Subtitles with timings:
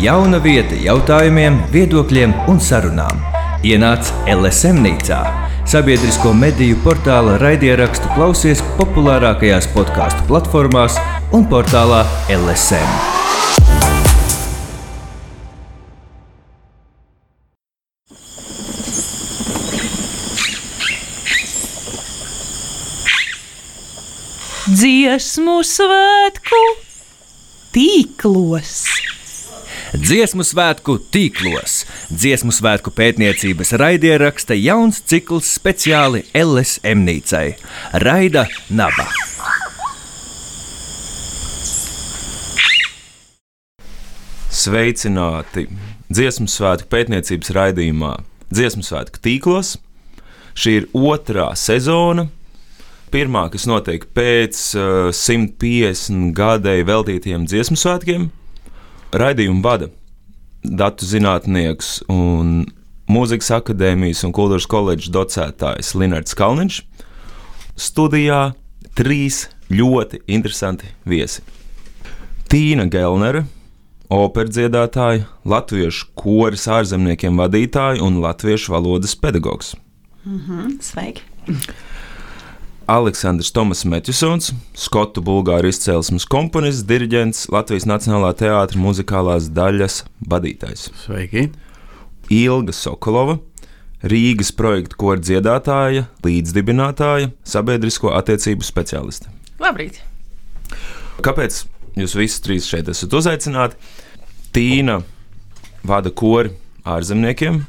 [0.00, 3.18] Jauna vieta jautājumiem, viedokļiem un sarunām.
[3.68, 5.18] Ienāc LSM nīcā,
[5.68, 10.96] sabiedrisko mediju portāla raidierakstu klausies populārākajās podkāstu platformās
[11.36, 12.88] un portālā LSM.
[24.80, 26.64] Dziesmu svētku
[27.76, 28.89] tīklos.
[29.90, 31.80] Dziesmu svētku tīklos.
[32.14, 37.56] Dziesmu svētku pētniecības raidieraksta jauns cikls speciāli LSM nīcai-
[38.06, 39.08] Raida Naba.
[44.46, 45.66] Sveicināti!
[46.06, 48.14] Dziesmu svētku pētniecības raidījumā
[48.54, 49.76] Dziesmu svētku tīklos.
[50.54, 52.28] Šī ir otrā sezona.
[53.10, 58.30] Pirmā, kas notiek pēc uh, 150 gadēju veltītiem dziesmu svētkiem,
[59.16, 59.90] raidījumu vada
[60.62, 62.64] datu zinātnieks un
[63.10, 66.82] mūzikas akadēmijas un kultūras koledžas docētājs Linards Kalniņš.
[67.80, 68.42] Studijā
[68.98, 71.42] trīs ļoti interesanti viesi.
[72.50, 73.44] Tīna Gelnere,
[74.10, 79.76] operas dziedātāja, latviešu koris ārzemniekiem vadītāja un latviešu valodas pedagogs.
[80.82, 81.24] Sveiki!
[82.90, 90.88] Aleksandrs Tomas Metjusons, skotu bulgāru izcelsmes komponists, diriģents, Latvijas Nacionālā teātra muzikālās daļas vadītājs.
[91.04, 91.44] Sveiki!
[92.34, 93.36] Ilga Sokolova,
[94.02, 99.30] Rīgas projekta kora dziedātāja, līdzdibinātāja, sabiedrisko attiecību specialiste.
[99.62, 100.00] Labrīt!
[101.22, 101.60] Kāpēc
[102.00, 103.78] jūs visi trīs šeit esat uzaicināti?
[104.50, 104.96] Tīna
[105.86, 107.62] vada kori ārzemniekiem,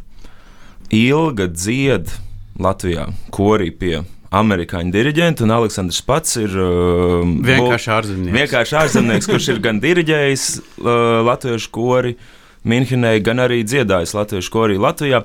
[0.98, 2.10] Ilga dzied
[2.58, 8.36] Latvijā korī pie amerikāņu diriģenta, un Aleksandrs pats ir uh, Vienkārši ārzemnieks.
[8.38, 12.16] Vienkārši ārzemnieks, kurš ir gan diriģējis uh, latviešu kori
[12.64, 15.24] Minhenē, gan arī dziedājis latviešu kori Latvijā.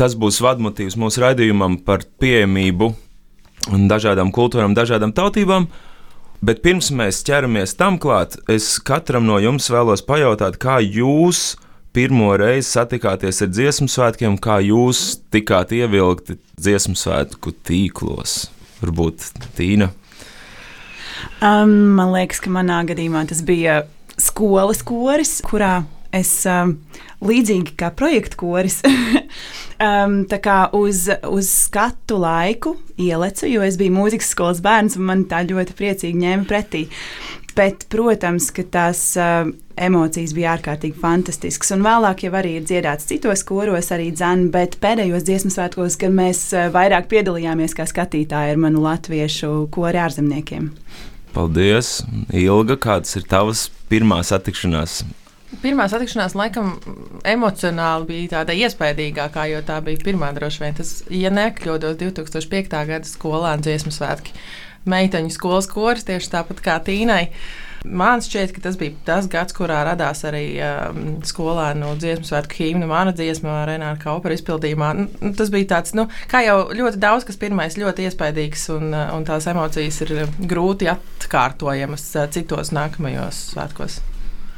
[0.00, 2.88] Tas būs vadmotīvs mūsu raidījumam par pieejamību
[3.76, 5.68] un dažādām kultūrām, dažādām tautībām.
[6.42, 11.52] Bet pirms mēs ķeramies tam klāt, es katram no jums vēlos pajautāt, kā jūs
[11.92, 18.46] pirmo reizi satikāties ar dziesmu svētkiem, kā jūs tikāt ievilkti dziesmu svētku tīklos.
[18.82, 19.92] Varbūt Tīna.
[21.42, 23.82] Um, man liekas, ka manā gadījumā tas bija
[24.20, 25.82] skolas koris, kurā
[26.12, 26.76] es um,
[27.24, 28.80] līdzīgi kā projekta koris.
[29.86, 35.08] um, tā kā uz, uz skatu laiku ielecu, jo es biju mūzikas skolas bērns un
[35.08, 36.86] man tā ļoti priecīgi ņēma pretī.
[37.56, 41.72] Bet, protams, ka tās uh, emocijas bija ārkārtīgi fantastiskas.
[41.74, 46.14] Un vēlāk jau arī ir dziedāts citos koros, arī dzēnu, bet pēdējos dziesmu svētkos, kad
[46.16, 50.70] mēs uh, vairāk piedalījāmies kā skatītāji ar manu latviešu kori ārzemniekiem.
[51.32, 52.02] Paldies!
[52.36, 55.02] Ilga, kādas ir tavas pirmās satikšanās?
[55.60, 56.74] Pirmā satikšanās laikam
[57.28, 60.76] emocionāli bija tāda iespaidīgākā, jo tā bija pirmā droši vien.
[60.78, 62.76] Tas, ja nekļūdos, 2005.
[62.88, 64.32] gada skolēnu dziesmu svētki.
[64.88, 67.26] Meiteņu skolas koris tieši tāpat kā Tīnai.
[67.82, 72.86] Man šķiet, ka tas bija tas gads, kurā radās arī um, skolēnu dziesmu svētku himna,
[72.86, 74.92] mana dziesma, Renāta Kaupera izpildījumā.
[75.00, 79.10] Nu, Tas bija tāds, nu, kā jau ļoti daudz, kas pirmais ļoti iespaidīgs, un, uh,
[79.16, 83.98] un tās emocijas ir grūti atkārtojamas uh, citos nākamajos svētkos.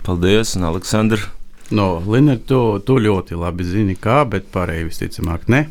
[0.05, 1.31] Paldies, un Aleksandrs!
[1.73, 5.65] No, Linēta, tu, tu ļoti labi zini, kā, bet pārējie visticamāk ne.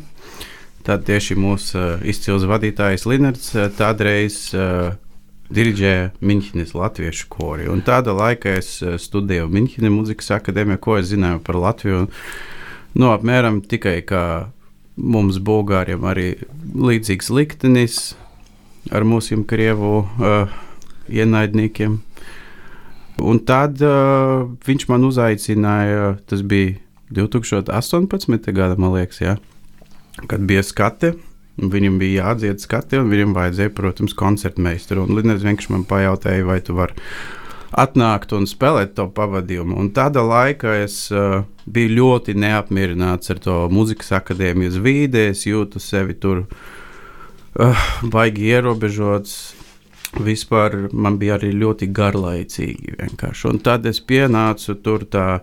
[0.84, 4.92] Tad tieši mūsu uh, izcils vadītājs Linēts uh, kādreiz uh,
[5.54, 7.68] diriģēja Minhenes latviešu kori.
[7.72, 12.04] Un tāda laika es studēju Minhenes muzikas akadēmijā, ko es zināju par Latviju.
[12.94, 14.24] Nu, apmēram tikai kā
[14.96, 16.28] mums, Bulgāriem, arī
[16.74, 18.02] līdzīgs liktenis
[18.94, 20.52] ar mūsu krievu uh,
[21.08, 21.98] ienaidniekiem.
[23.24, 26.76] Un tad uh, viņš man uzaicināja, tas bija
[27.14, 28.50] 2018.
[28.52, 29.36] gada, man liekas, jā,
[30.26, 31.14] kad bija skate.
[31.62, 35.06] un Viņam bija jādzied skati, un viņam vajadzēja, protams, koncertmeistaru.
[35.06, 36.96] Un Linnēs vienkārši man pajautāja, vai tu vari
[37.74, 39.76] atnākt un spēlēt to pavadījumu.
[39.78, 45.28] Un tāda laika es uh, biju ļoti neapmierināts ar to muzikas akadēmijas vīdi.
[45.32, 47.84] Es jūtu sevi tur uh,
[48.14, 49.36] baigi ierobežots.
[50.14, 52.98] Vispār man bija arī ļoti garlaicīgi.
[53.00, 53.48] Vienkārši.
[53.50, 55.40] Un tad es pienācu tur tā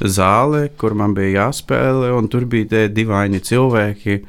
[0.00, 4.22] zāle, kur man bija jāspēlē, un tur bija tie divaini cilvēki,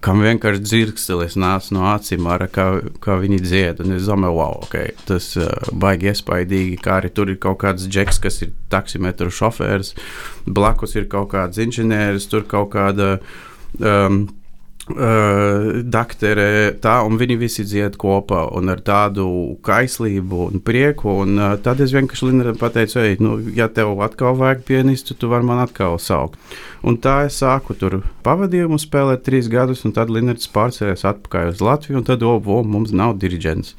[0.00, 2.66] kam vienkārši dzirkstelis nāca no acīm, ar kā,
[3.04, 3.84] kā viņi dzied.
[3.96, 8.20] Es domāju, wow, okay, tas uh, baigi iespaidīgi, kā arī tur ir kaut kāds džeks,
[8.24, 9.94] kas ir taksimetru šofērs,
[10.48, 13.18] blakus ir kaut kāds inženieris, tur kaut kāda.
[13.78, 14.24] Um,
[14.90, 19.24] Uh, Daktere, tā, un viņi visi dzied kopā ar tādu
[19.66, 21.12] kaislību un prieku.
[21.22, 25.30] Un, uh, tad es vienkārši Lindaram pateicu, ej, nu, ja tev atkal vajag pianistu, tu
[25.30, 26.40] vari man atkal saukt.
[26.82, 31.62] Un tā es sāku tur pavadījumu spēlēt trīs gadus, un tad Lindards pārcēlās atpakaļ uz
[31.62, 33.76] Latviju, un tad, o, oh, mums nav diriģents.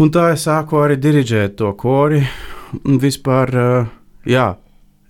[0.00, 2.22] Un tā es sāku arī diriģēt to kori,
[2.80, 3.92] un vispār, uh,
[4.24, 4.48] jā,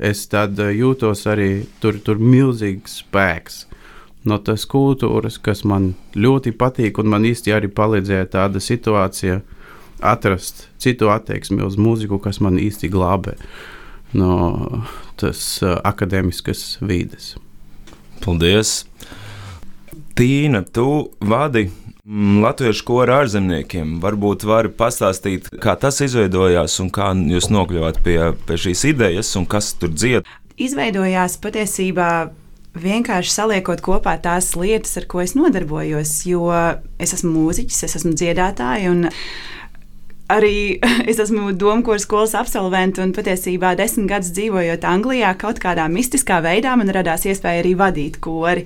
[0.03, 1.53] es tad jūtos arī
[1.85, 3.65] tur, tur milzīgs spēks
[4.29, 9.41] no tās kultūras, kas man ļoti patīk, un man īsti arī palīdzēja tāda situācija
[10.05, 13.39] atrast citu attieksmi uz mūziku, kas man īsti glābē
[14.15, 14.83] no
[15.19, 17.35] tas uh, akadēmiskas vides.
[18.25, 18.85] Paldies!
[20.15, 20.87] Tīna, tu
[21.27, 23.97] vadi mm, Latviešu koru ārzemniekiem.
[24.03, 29.49] Varbūt vari pastāstīt, kā tas izveidojās un kā jūs nokļuvāt pie, pie šīs idejas un
[29.51, 30.31] kas tur dzied.
[30.55, 32.11] Izveidojās patiesībā
[32.75, 36.15] vienkārši saliekot kopā tās lietas, ar ko es nodarbojos.
[36.29, 36.49] Jo
[36.99, 39.11] es esmu mūziķis, es esmu dziedātājs
[40.33, 40.81] arī
[41.11, 46.75] es esmu Domkūras skolas absolvents un patiesībā desmit gadus dzīvojot Anglijā, kaut kādā mistiskā veidā
[46.81, 48.65] man radās iespēja arī vadīt kori.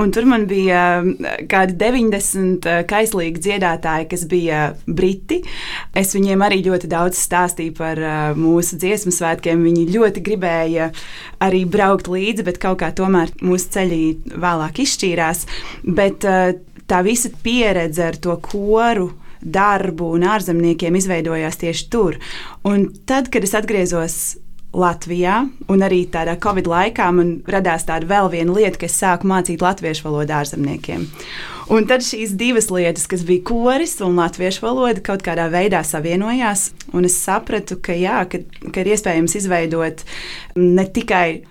[0.00, 5.42] Un tur man bija mm, kādi 90 eh, kaislīgi dziedātāji, kas bija briti.
[5.96, 9.62] Es viņiem arī ļoti daudz stāstīju par uh, mūsu dziesmu svētkiem.
[9.66, 10.90] Viņi ļoti gribēja
[11.42, 14.00] arī braukt līdzi, bet kaut kā tomēr mūsu ceļi
[14.34, 15.44] vēlāk izšķīrās.
[15.96, 16.56] Bet uh,
[16.90, 19.10] tā visa pieredze ar to koru
[19.46, 22.18] darbu un ārzemniekiem izveidojās tieši tur.
[22.66, 24.18] Un tad, kad es atgriezos
[24.76, 29.28] Latvijā, un arī tādā Covid laikā man radās tāda vēl viena lieta, ka es sāku
[29.30, 31.06] mācīt latviešu valodu ārzemniekiem.
[31.72, 36.68] Un tad šīs divas lietas, kas bija koris un latviešu valoda, kaut kādā veidā savienojās.
[36.92, 40.04] Un es sapratu, ka, jā, ka, ka ir iespējams izveidot
[40.60, 41.46] ne tikai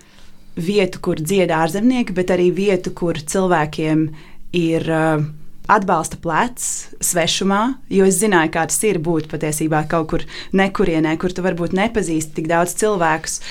[0.55, 4.05] vietu, kur dziedā ārzemnieki, bet arī vietu, kur cilvēkiem
[4.53, 4.85] ir.
[4.91, 5.25] Uh,
[5.71, 6.69] atbalsta plecs
[7.03, 10.25] svešumā, jo es zināju, kā tas ir būt patiesībā kaut kur
[10.55, 13.41] nekurienē, kur tu varbūt nepazīsti tik daudz cilvēkus.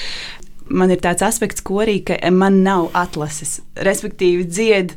[0.73, 1.99] Man ir tāds aspekts, ko arī
[2.33, 3.59] man nav atlases.
[3.77, 4.97] Respektīvi, dziedā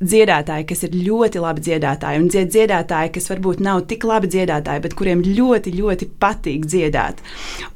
[0.00, 4.82] dziedātāji, kas ir ļoti labi dziedātāji, un dzied dziedātāji, kas varbūt nav tik labi dziedātāji,
[4.86, 7.20] bet kuriem ļoti, ļoti patīk dziedāt.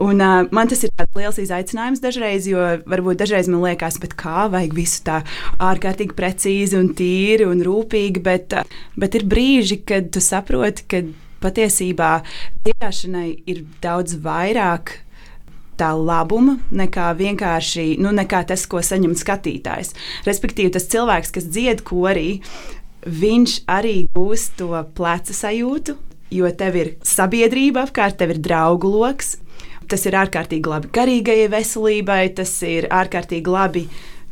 [0.00, 4.76] Un, uh, man tas ir liels izaicinājums dažreiz, jo varbūt dažreiz man liekas, kā vajag
[4.76, 5.20] visu tā
[5.62, 11.04] ārkārtīgi precīzi un tīri un rūpīgi, bet, uh, bet ir brīži, kad tu saproti, ka
[11.44, 12.12] patiesībā
[12.64, 15.03] dziedāšanai ir daudz vairāk
[15.78, 19.94] tā labuma nekā vienkārši nu, nekā tas, ko saņem skatītājs.
[20.28, 22.40] Respektīvi, tas cilvēks, kas dzied korī,
[23.04, 25.96] viņš arī gūs to pleca sajūtu,
[26.34, 29.36] jo tev ir sabiedrība apkārt, tev ir draugu lokus.
[29.84, 33.82] Tas ir ārkārtīgi labi garīgajai veselībai, tas ir ārkārtīgi labi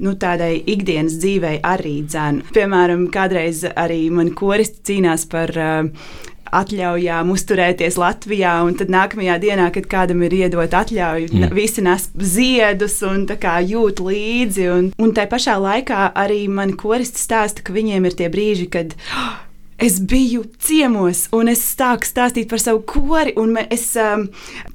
[0.03, 2.49] nu, tādai ikdienas dzīvei arī dzēnu.
[2.57, 6.09] Piemēram, kādreiz arī mani koristi cīnās par uh,
[6.53, 8.55] atļaujām uzturēties Latvijā.
[8.79, 11.55] Tad nākamajā dienā, kad kādam ir iedot atļauju, mm.
[11.57, 14.69] visi nes ziedus un jūt līdzi.
[14.73, 18.97] Un, un tā pašā laikā arī mani koristi stāsta, ka viņiem ir tie brīži, kad.
[19.17, 19.35] Oh,
[19.83, 23.35] es biju ciemos, un es sāku stāstīt par savu kori.
[23.73, 24.29] Es, um,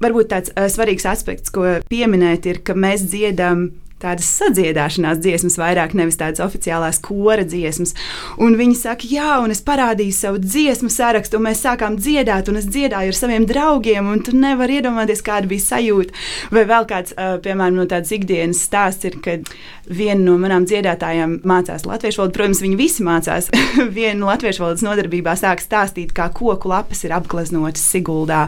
[0.04, 3.70] varbūt tāds uh, svarīgs aspekts, ko pieminēt, ir, ka mēs dziedam
[4.02, 7.96] tādas sadziedāšanās dziesmas, vairāk nevis tādas oficiālās kora dziesmas.
[8.42, 12.62] Un viņi saka, jā, un es parādīju savu dziesmu sarakstu, un mēs sākām dziedāt, un
[12.62, 16.16] es dziedāju ar saviem draugiem, un tu nevari iedomāties, kāda bija sajūta.
[16.54, 19.50] Vai vēl kāds, piemēram, no tādas ikdienas stāsts ir, kad
[19.88, 22.38] viena no manām dziedātājām mācās latviešu valodu.
[22.38, 23.50] Protams, viņi visi mācās.
[23.98, 28.46] viena latviešu valodas nodarbībā sāk stāstīt, kā koku lapas ir apgleznotas Siguldā,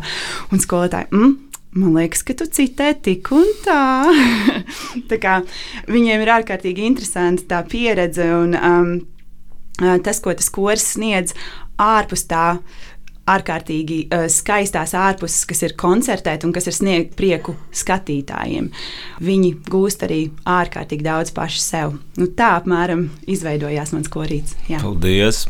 [0.53, 1.09] un skolotāji.
[1.15, 4.09] Mm, Man liekas, ka tu citē tik un tā.
[5.11, 5.39] tā kā,
[5.89, 8.93] viņiem ir ārkārtīgi interesanti tā pieredze un um,
[9.77, 11.35] tas, ko tas koris sniedz
[11.77, 12.47] ārpus tā.
[13.29, 18.71] Ārkārtīgi uh, skaistās ārpuses, kas ir koncertēt un kas ir sniegt prieku skatītājiem.
[19.21, 21.93] Viņi gūst arī ārkārtīgi daudz paši sev.
[22.17, 24.57] Nu, tā apmēram izveidojās mans korīts.
[24.71, 24.81] Jā.
[24.81, 25.45] Paldies!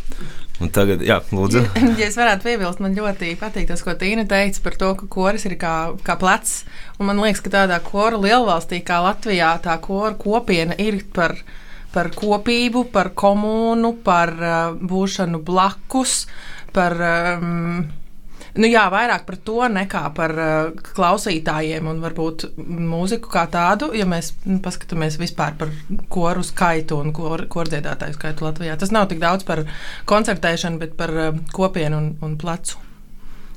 [0.60, 1.62] Un tagad, jā, lūdzu.
[1.64, 5.08] Ja, ja es varētu piebilst, man ļoti patīk tas, ko Tīna teica par to, ka
[5.12, 6.64] koris ir kā, kā plecs.
[7.00, 11.38] Un man liekas, ka tādā koru lielvalstī kā Latvijā tā koru kopiena ir par,
[11.96, 16.26] par kopību, par komunu, par uh, būšanu blakus,
[16.76, 17.00] par.
[17.40, 17.88] Um,
[18.58, 23.92] Nu, jā, vairāk par to nekā par uh, klausītājiem un varbūt mūziku kā tādu.
[23.98, 25.74] Ja mēs nu, paskatāmies vispār par
[26.10, 29.66] koru skaitu un kor, kordziedātāju skaitu Latvijā, tas nav tik daudz par
[30.10, 32.80] koncertēšanu, bet par uh, kopienu un, un plecu.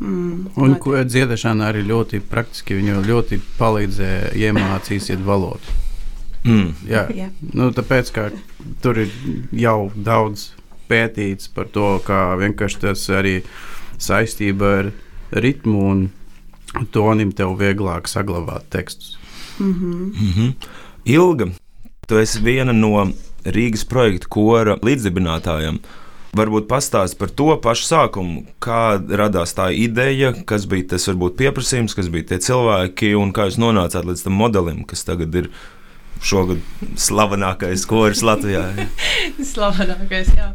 [0.03, 2.77] Mm, un ko dziedāšana arī ļoti praktiski.
[2.81, 5.79] Viņa ļoti palīdzēja iemācīties valodu.
[6.43, 6.73] Mm.
[6.91, 7.29] Jā, Jā.
[7.55, 8.31] nu, tāpēc, ka
[8.83, 9.13] tur ir
[9.55, 10.51] jau daudz
[10.91, 13.39] pētīts par to, kā vienkārši tas arī
[14.03, 14.93] saistība ar
[15.33, 16.05] ritmu un
[16.93, 19.17] tonim tev vieglāk saglabāt tekstus.
[19.59, 20.13] Mhm.
[20.13, 20.55] Mhm.
[21.13, 21.51] Ilga,
[22.07, 23.13] tu esi viena no
[23.45, 25.81] Rīgas projekta kora līdzdibinātājiem.
[26.33, 31.97] Varbūt pastāst par to pašu sākumu, kā radās tā ideja, kas bija tas varbūt pieprasījums,
[31.99, 35.51] kas bija tie cilvēki un kā jūs nonācāt līdz tam modelim, kas tagad ir
[36.25, 36.63] šogad
[36.97, 38.65] slavenākais koris Latvijā.
[39.53, 40.53] Slavenākais, jā.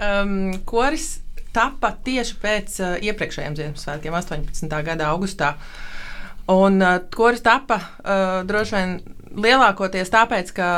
[0.00, 1.20] Um, koris
[1.54, 4.76] tapa tieši pēc uh, iepriekšējiem Ziemassvētkiem, 18.
[4.86, 5.54] gada augustā.
[6.50, 8.98] Un uh, koris tapa uh, droši vien
[9.38, 10.70] lielākoties tāpēc, ka,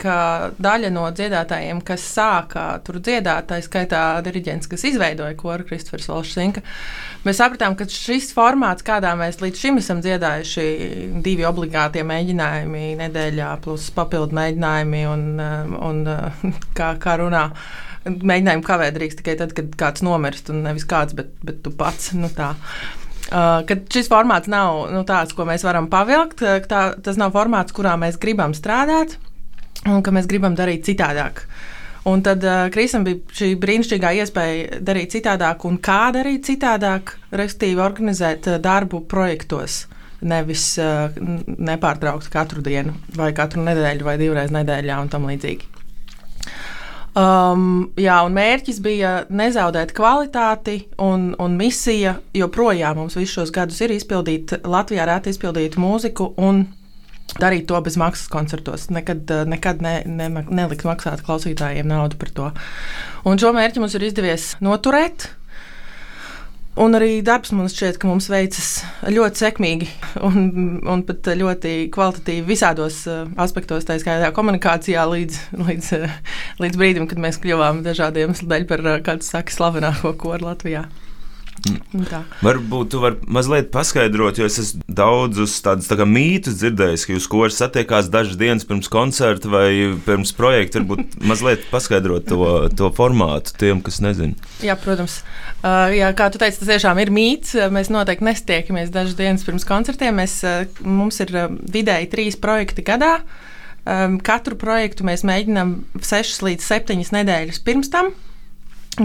[0.00, 0.16] ka
[0.62, 6.62] daļa no dziedātājiem, kas sāka tur dziedāt, tā skaitā diriģents, kas izveidoja koru Kristofers Valšsinka,
[7.26, 10.68] mēs sapratām, ka šis formāts, kādā mēs līdz šim esam dziedājuši,
[11.24, 16.46] divi obligātie mēģinājumi nedēļā, plus papildu mēģinājumi un, uh, un uh,
[16.78, 17.48] kā, kā runā.
[18.04, 22.12] Mēģinājumu kavēt drīkst tikai tad, kad kāds nomirst, un nevis kāds, bet, bet tu pats.
[22.18, 22.54] Nu tā.
[23.24, 27.32] Uh, kad šis formāts nav nu, tāds, ko mēs varam pavilkt, uh, tā, tas nav
[27.34, 29.16] formāts, kurā mēs gribam strādāt
[29.88, 31.44] un ka mēs gribam darīt citādāk.
[32.08, 37.80] Un tad uh, Krisam bija šī brīnišķīgā iespēja darīt citādāk, un kā darīt citādāk, respektīvi
[37.80, 39.86] organizēt uh, darbu projektos.
[40.24, 45.72] Nevis uh, nepārtraukti katru dienu, vai katru nedēļu, vai divreiz nedēļā, un tam līdzīgi.
[47.14, 53.78] Um, jā, un mērķis bija nezaudēt kvalitāti, un, un misija joprojām mums visus šos gadus
[53.86, 56.64] ir izpildīt Latvijā rēti izpildītu mūziku un
[57.38, 58.88] darīt to bez maksas koncertos.
[58.90, 62.50] Nekad, nekad ne, ne, nelikt maksāt klausītājiem naudu par to.
[63.30, 65.30] Un šo mērķi mums ir izdevies noturēt.
[66.74, 68.70] Un arī darbs mums šķiet, ka mums veicas
[69.06, 69.86] ļoti sekmīgi
[70.26, 70.48] un,
[70.90, 75.38] un pat ļoti kvalitatīvi visādos uh, aspektos, tā skaitā komunikācijā, līdz,
[75.68, 76.18] līdz, uh,
[76.64, 80.50] līdz brīdim, kad mēs kļuvām dažādiem iemesliem dēļ par, uh, kā tas saka, slavenāko koru
[80.50, 80.88] Latvijā.
[82.44, 87.28] Varbūt tu vari mazliet paskaidrot, jo es esmu daudzus tādus tā mītus dzirdējis, ka jūs
[87.30, 89.68] koris satiekās dažas dienas pirms koncerta vai
[90.04, 90.82] pirms projekta.
[90.82, 94.36] Varbūt mazliet paskaidrot to, to formātu tiem, kas nezina.
[94.64, 95.20] Jā, protams.
[95.62, 97.54] Uh, jā, kā tu teici, tas tiešām ir mīts.
[97.72, 100.20] Mēs noteikti nestiekamies dažas dienas pirms koncertiem.
[100.20, 103.16] Mēs, uh, mums ir uh, vidēji trīs projekti gadā.
[103.84, 108.14] Um, katru projektu mēs mēģinām 6 līdz 7 nedēļas pirms tam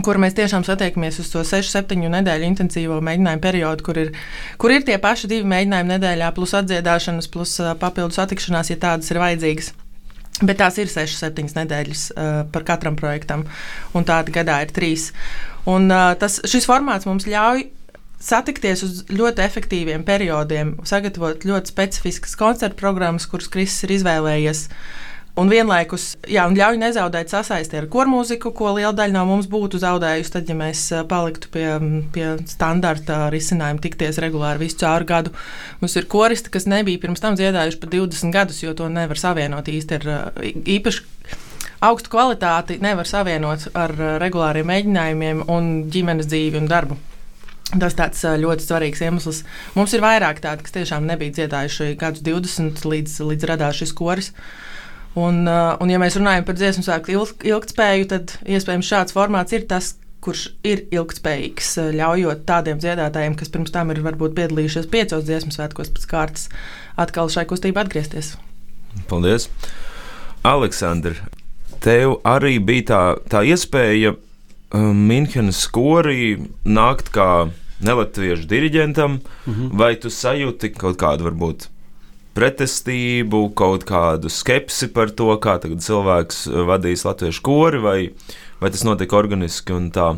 [0.05, 4.11] kur mēs tiešām satiekamies uz to 6-7 nedēļu intensīvo mēģinājumu periodu, kur ir,
[4.61, 9.09] kur ir tie paši divi mēģinājumi nedēļā, plus atdziedāšanas, plus uh, papildus satikšanās, ja tādas
[9.09, 9.73] ir vajadzīgas.
[10.39, 13.43] Bet tās ir 6-7 nedēļas uh, par katram projektam,
[13.97, 15.09] un tāda gadā ir trīs.
[15.67, 17.65] Un, uh, tas, šis formāts mums ļauj
[18.19, 24.65] satikties uz ļoti efektīviem periodiem, sagatavot ļoti specifiskas koncertu programmas, kuras Kristis ir izvēlējies.
[25.39, 29.79] Un vienlaikus jā, un ļauj nezaudēt sasaisti ar kormūziku, ko liela daļa no mums būtu
[29.79, 31.67] zaudējusi, tad, ja mēs paliktu pie,
[32.15, 35.31] pie standarta risinājuma, tikties regulāri visu caur gadu.
[35.79, 39.71] Mums ir koristi, kas nebija pirms tam dziedājuši pat 20 gadus, jo to nevar savienot
[39.71, 40.09] īsti ar
[40.77, 41.05] īpaši
[41.87, 46.99] augstu kvalitāti, nevar savienot ar regulāriem mēģinājumiem un ģimenes dzīvi un darbu.
[47.69, 49.43] Tas tāds ļoti svarīgs iemesls.
[49.75, 54.31] Mums ir vairāk tādu, kas tiešām nebija dziedājuši gadus 20 līdz, līdz radās šis koris.
[55.17, 59.65] Un, un, ja mēs runājam par dziesmu sāktu ilg, ilgspēju, tad iespējams šāds formāts ir
[59.69, 65.55] tas, kurš ir ilgspējīgs, ļaujot tādiem dziedātājiem, kas pirms tam ir varbūt piedalījušies piecos dziesmu
[65.55, 66.49] svētkos pēc kārtas,
[66.99, 68.35] atkal šai kustībā atgriezties.
[69.09, 69.47] Paldies!
[70.47, 71.15] Aleksandra,
[71.83, 73.01] tev arī bija tā,
[73.31, 76.35] tā iespēja um, Minhenes skorī
[76.67, 77.49] nākt kā
[77.83, 79.69] nelatviešu diriģentam, mm -hmm.
[79.79, 81.69] vai tu sajūti kaut kādu varbūt
[82.39, 87.97] pretestību, kaut kādu skepsi par to, kā cilvēks vadīs latviešu kori, vai,
[88.61, 90.13] vai tas notika organiski un tā?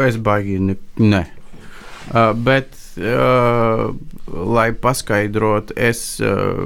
[0.00, 0.78] Es baigi ne.
[0.98, 1.26] ne.
[2.08, 3.92] Uh, bet, uh,
[4.56, 6.64] lai paskaidrotu, es uh,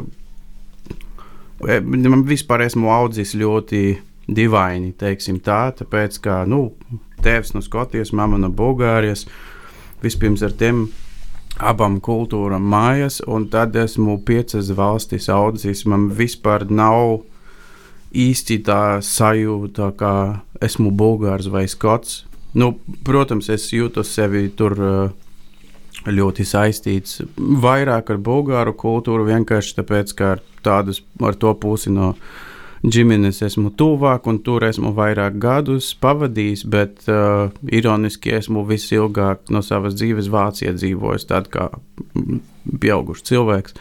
[2.29, 3.83] vispār esmu audzis ļoti
[4.29, 6.69] dīvaini, teiksim tā, tāpēc, ka, nu,
[7.25, 9.27] tēvs no Skotijas, mamma no Bulgārijas,
[10.05, 10.87] vispirms ar tiem
[11.59, 15.85] abām kultūrām mājas, un tad esmu piecas valstis audzis.
[15.87, 17.25] Man vispār nav
[18.15, 20.13] īsti tā sajūta, ka
[20.65, 22.25] esmu bulgārs vai skots.
[22.55, 24.79] Nu, protams, es jūtu sevi tur
[26.09, 32.15] ļoti saistīts vairāk ar bulgāru kultūru, vienkārši tāpēc, ka ar, tādas, ar to pusi no
[32.87, 39.63] ģimenes esmu tuvāk un tur esmu vairāk gadus pavadījis, bet uh, ironiski esmu visilgāk no
[39.67, 41.71] savas dzīves Vācijā dzīvojis, tad kā
[42.81, 43.79] pieaugušs cilvēks.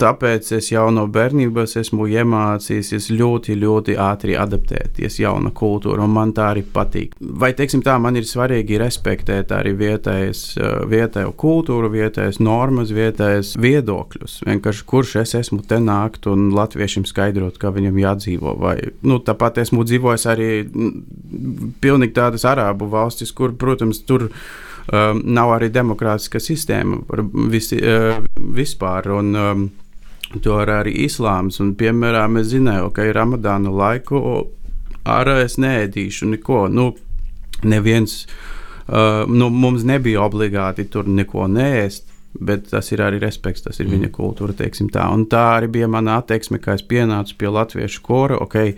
[0.00, 6.34] Tāpēc es jau no bērnības esmu iemācījies ļoti, ļoti ātri adaptēties jauna kultūra, un man
[6.36, 7.14] tā arī patīk.
[7.20, 10.42] Vai, teiksim tā, man ir svarīgi respektēt arī vietējas,
[10.90, 14.40] vietējo kultūru, vietējas normas, vietējas viedokļus.
[14.48, 18.56] Vienkārši kurš es esmu te nākt un latviešiem skaidrot, kā viņam jādzīvo.
[18.60, 20.50] Vai, nu, tāpat esmu dzīvojis arī
[21.84, 27.00] pilnīgi tādas arābu valstis, kur, protams, tur um, nav arī demokrātiska sistēma
[27.52, 28.20] visi, uh,
[28.58, 29.10] vispār.
[29.14, 29.64] Un, um,
[30.42, 31.60] to ir arī islāms.
[31.62, 34.22] Un, piemēram, es zināju, ka ir ramadāna laiku
[35.04, 36.64] ārā es neēdīšu neko.
[36.72, 36.88] Nu,
[37.62, 42.10] neviens, uh, nu, mums nebija obligāti tur neko neēst.
[42.34, 43.94] Bet tas ir arī respekts, tas ir mm.
[43.94, 44.56] viņa kultūra.
[44.58, 45.04] Tā.
[45.14, 48.40] Un tā arī bija mana attieksme, kad es pienācu pie latviešu kora.
[48.42, 48.74] Okay,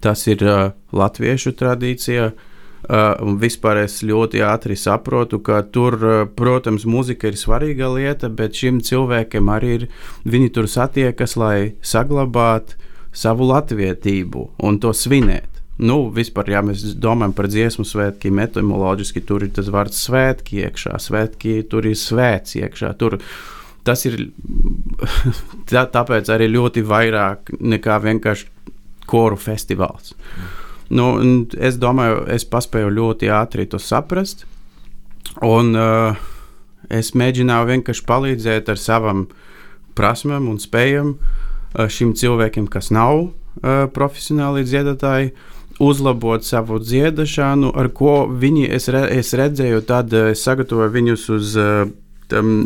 [0.00, 2.30] tas ir uh, latviešu tradīcija.
[2.32, 2.50] Uh,
[2.88, 8.56] un vispār es ļoti ātri saprotu, ka tur, uh, protams, mūzika ir svarīga lieta, bet
[8.58, 9.86] šim cilvēkam arī ir,
[10.28, 12.76] viņi tur satiekas, lai saglabātu
[13.14, 15.50] savu latvietību un to svinēt.
[15.78, 20.98] Nu, vispār, ja mēs domājam par dziesmu svētkiem, etimoloģiski tur ir tas vārds svētki iekšā,
[21.02, 22.92] svētki tur ir svēts iekšā.
[23.00, 23.16] Tur,
[23.86, 24.20] tas ir
[25.70, 28.52] tā, tāpēc arī ļoti vairāk nekā vienkārši
[29.10, 30.14] koru festivāls.
[30.14, 30.63] Mm.
[30.92, 31.06] Nu,
[31.56, 34.44] es domāju, es paspēju ļoti ātri to saprast.
[35.44, 36.18] Un, uh,
[36.92, 39.24] es mēģināju vienkārši palīdzēt ar savām
[39.96, 45.32] prasmēm un spējām uh, šim cilvēkiem, kas nav uh, profesionāli dziedātāji,
[45.82, 51.58] uzlabot savu dziedāšanu, ar ko viņi es, re, es redzēju, tad es sagatavoju viņus uz
[51.58, 51.84] uh,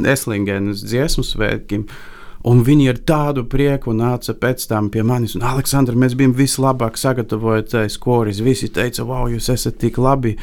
[0.08, 1.86] Eslingenas dziesmu svētkiem.
[1.86, 5.34] Uh, Un viņi ar tādu prieku nāca pēc tam pie manis.
[5.34, 8.42] Un, Aleksandr, mēs bijām vislabāk sagatavotais koris.
[8.44, 10.36] Visi teica, wow, jūs esat tik labi.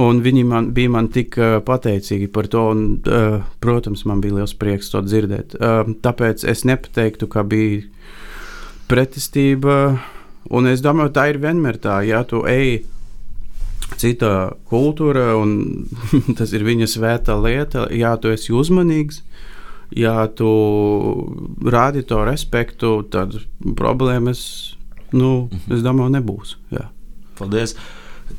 [0.00, 2.64] Un viņi man, bija man tik uh, pateicīgi par to.
[2.72, 5.58] Un, uh, protams, man bija liels prieks to dzirdēt.
[5.60, 7.84] Uh, tāpēc es nepateiktu, ka bija
[8.88, 9.98] pretestība.
[10.56, 12.86] Un es domāju, tā ir vienmēr tā, ja tu ej
[14.00, 15.86] citā kultūrā, un
[16.38, 19.20] tas ir viņa svēta lieta, ja tu esi uzmanīgs
[19.94, 20.48] ja tu
[21.62, 23.38] rādi to respektu, tad
[23.78, 24.40] problēmas,
[25.14, 26.56] nu, es domāju, nebūs.
[26.74, 26.88] Jā.
[27.38, 27.76] Paldies!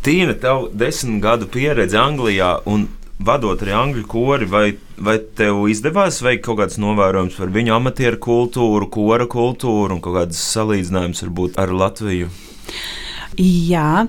[0.03, 2.89] Tīna, tev desmit gadu pieredze Anglijā un
[3.23, 4.65] vadot arī angļu kori, vai,
[5.01, 10.19] vai tev izdevās veikt kaut kādas novērojumus par viņu amatieru kultūru, kora kultūru un kaut
[10.19, 12.29] kādas salīdzinājumus varbūt ar Latviju?
[13.37, 14.05] Jā,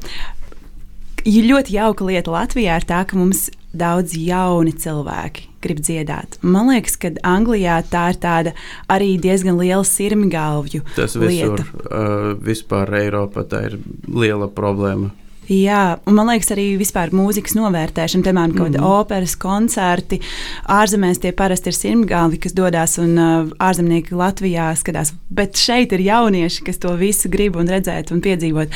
[1.25, 6.39] ļoti jauka lieta Latvijā ir tā, ka mums daudz jauni cilvēki grib dziedāt.
[6.43, 8.55] Man liekas, ka Anglijā tā ir tāda
[8.91, 11.67] arī diezgan liela sirmgalvju Tas visur, lieta.
[11.89, 15.11] Uh, vispār Eiropā tā ir liela problēma.
[15.49, 18.99] Jā, un man liekas, arī vispār mūzikas novērtēšana, piemēram, kaut kāda mm -hmm.
[19.01, 20.21] operas koncerti.
[20.69, 25.15] Ārzemēs tie parasti ir simtgalvi, kas dodas un uh, ārzemnieki Latvijā skatās.
[25.31, 28.69] Bet šeit ir jaunieši, kas to visu grib un redzēt un piedzīvot.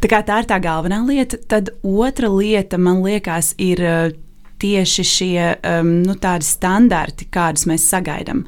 [0.00, 1.36] Tā, tā ir tā galvenā lieta.
[1.48, 3.80] Tad otra lieta, man liekas, ir.
[3.80, 4.24] Uh,
[4.62, 6.14] tieši šie um, nu,
[6.44, 8.44] standarti, kādus mēs sagaidām.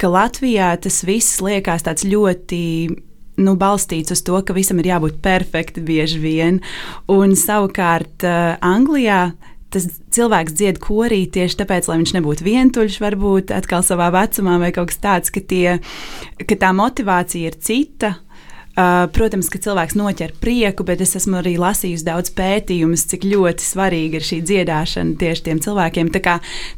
[0.00, 2.62] Ka Latvijā tas viss liekas ļoti
[3.40, 6.60] nu, balstīts uz to, ka visam ir jābūt perfekti bieži vien.
[7.08, 9.30] Un savukārt uh, Anglijā
[9.70, 14.72] tas cilvēks dzied korī tieši tāpēc, lai viņš nebūtu vientuļš, varbūt atkal savā vecumā vai
[14.74, 15.78] kaut kas tāds, ka, tie,
[16.42, 18.16] ka tā motivācija ir cita.
[18.78, 23.66] Uh, protams, ka cilvēks noķer prieku, bet es esmu arī lasījusi daudz pētījumus, cik ļoti
[23.66, 26.12] svarīga ir šī dziedāšana tieši tiem cilvēkiem.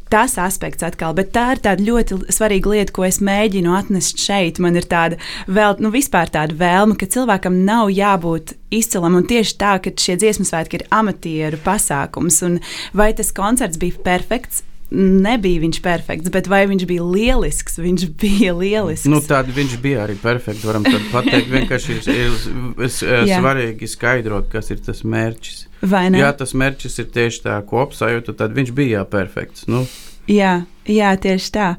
[0.09, 4.57] Tas aspekts atkal, bet tā ir tāda ļoti svarīga lieta, ko es mēģinu atnest šeit.
[4.63, 9.57] Man ir tāda vēl, nu, vispār tāda vēlme, ka cilvēkam nav jābūt izcilam, un tieši
[9.61, 12.57] tā, ka šie dziesmu svētki ir amatieru pasākums, un
[12.97, 17.79] vai tas koncerts bija perfekts, nebija viņš perfekts, bet vai viņš bija lielisks?
[17.81, 19.09] Viņš bija lielisks.
[19.11, 20.65] Nu, Tāda viņš bija arī perfekts.
[20.67, 22.39] Varam pateikt, vienkārši ir, ir,
[22.85, 25.67] ir svarīgi skaidrot, kas ir tas mērķis.
[26.15, 29.67] Ja tas mērķis ir tieši tā kopsajūta, tad viņš bija jā, perfekts.
[29.71, 29.83] Nu.
[30.31, 31.73] Jā, jā, tieši tā.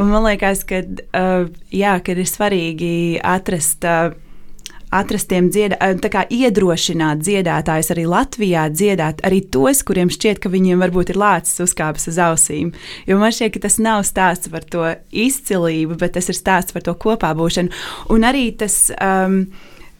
[0.00, 3.84] Un man liekas, ka, uh, jā, ka ir svarīgi atrast.
[3.84, 4.14] Uh,
[4.94, 5.78] atrast tiem dziedā,
[6.12, 11.62] kā, iedrošināt dziedātājus arī Latvijā dziedāt, arī tos, kuriem šķiet, ka viņiem varbūt ir lācis
[11.64, 12.72] uzkāpis uz ausīm.
[13.08, 16.86] Jo man šķiet, ka tas nav stāsts par to izcilību, bet tas ir stāsts par
[16.86, 17.74] to kopā būšanu.
[18.14, 18.88] Un arī tas.
[18.98, 19.46] Um,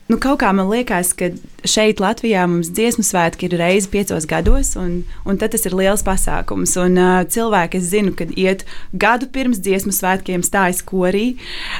[0.05, 1.31] Nu, kaut kā man liekas, ka
[1.65, 6.75] šeit Latvijā mums dziesmu svētki ir reizi piecos gados, un, un tas ir liels pasākums.
[6.77, 11.39] Un, uh, cilvēki, es zinu, kad iet gadu pirms dziesmu svētkiem stājas korī,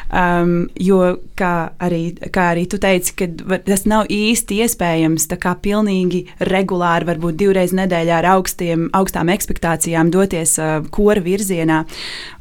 [0.10, 1.04] um, jo,
[1.38, 2.02] kā arī,
[2.34, 3.14] kā arī tu teici,
[3.46, 9.30] var, tas nav īsti iespējams tā kā pilnīgi regulāri, varbūt divreiz nedēļā ar augstiem, augstām
[9.38, 11.84] ekspektācijām doties uh, kora virzienā.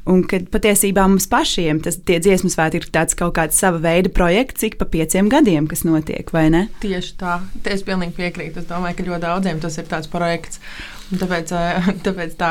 [0.04, 4.66] Un kad patiesībā mums pašiem tas dziesmu svētki ir tāds kaut kāds sava veida projekts,
[4.66, 6.66] ik pa pieciem gadiem, kas notiek, vai ne?
[6.82, 7.38] Tieši tā,
[7.72, 8.60] es pilnīgi piekrītu.
[8.60, 10.60] Es domāju, ka ļoti daudziem tas ir tāds projekts.
[11.08, 12.50] Un tāpēc, eh, tāpēc tā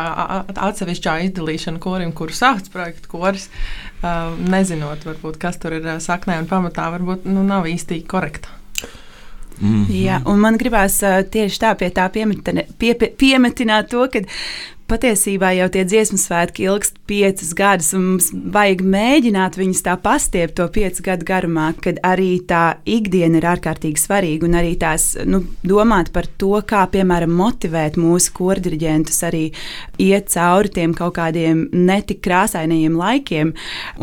[0.49, 3.49] atsevišķā izdalīšana korim, kuru sākts projekta koris,
[4.01, 8.49] eh, nezinot, varbūt, kas tur ir eh, saknē un pamatā, varbūt nu, nav īsti korekta.
[9.59, 9.89] Mm -hmm.
[9.93, 10.97] Jā, un man gribās
[11.31, 14.19] tieši tā pie tā piemetināt, pie, pie, piemetināt to, ka
[14.91, 20.55] patiesībā jau tie dziesmu svētki ilgst piecus gadus, un mums vajag mēģināt viņus tā pastiept
[20.57, 25.43] to piecu gadu garumā, kad arī tā ikdiena ir ārkārtīgi svarīga, un arī tās nu,
[25.65, 29.43] domāt par to, kā, piemēram, motivēt mūsu korģiģentus arī
[30.01, 33.53] iet cauri tiem kaut kādiem netik krāsainajiem laikiem,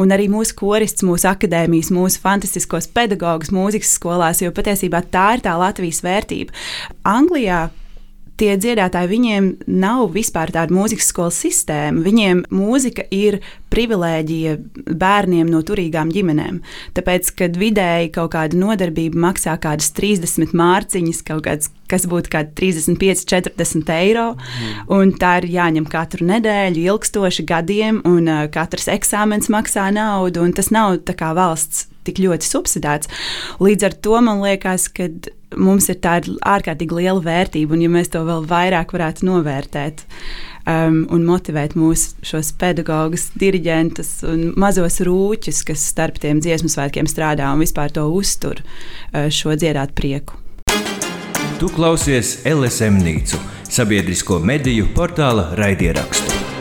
[0.01, 5.45] un arī mūsu korists, mūsu akadēmijas, mūsu fantastiskos pedagogus mūzikas skolās, jo patiesībā tā ir
[5.45, 6.57] tā Latvijas vērtība.
[7.09, 7.69] Anglijā
[8.40, 9.48] tie dziedātāji, viņiem
[9.81, 12.03] nav vispār tāda mūzikas skolas sistēma.
[12.05, 14.57] Viņiem mūzika ir privilēģija
[14.98, 16.61] bērniem no turīgām ģimenēm.
[16.96, 22.42] Tāpēc, kad vidēji kaut kāda nodarbība maksā kādas 30 mārciņas, kaut kāds, kas būtu kā
[22.59, 24.88] 35, 40 eiro, mm.
[24.96, 30.57] un tā ir jāņem katru nedēļu, ilgstoši gadiem, un uh, katrs eksāmens maksā naudu, un
[30.57, 33.11] tas nav tā kā valsts tik ļoti subsidēts.
[33.62, 35.11] Līdz ar to man liekas, ka
[35.57, 40.05] mums ir tāda ārkārtīgi liela vērtība, un ja mēs to vēl vairāk varētu novērtēt.
[40.71, 47.09] Um, un motivēt mūsu šos pedagogus, diriģentus un mazos rūķus, kas starp tiem dziesmu svētkiem
[47.11, 50.37] strādā un vispār to uztur, uh, šo dziedāt prieku.
[51.59, 53.41] Tu klausies LSM Nīcu,
[53.73, 56.60] sabiedrisko mediju portāla raidierakstu.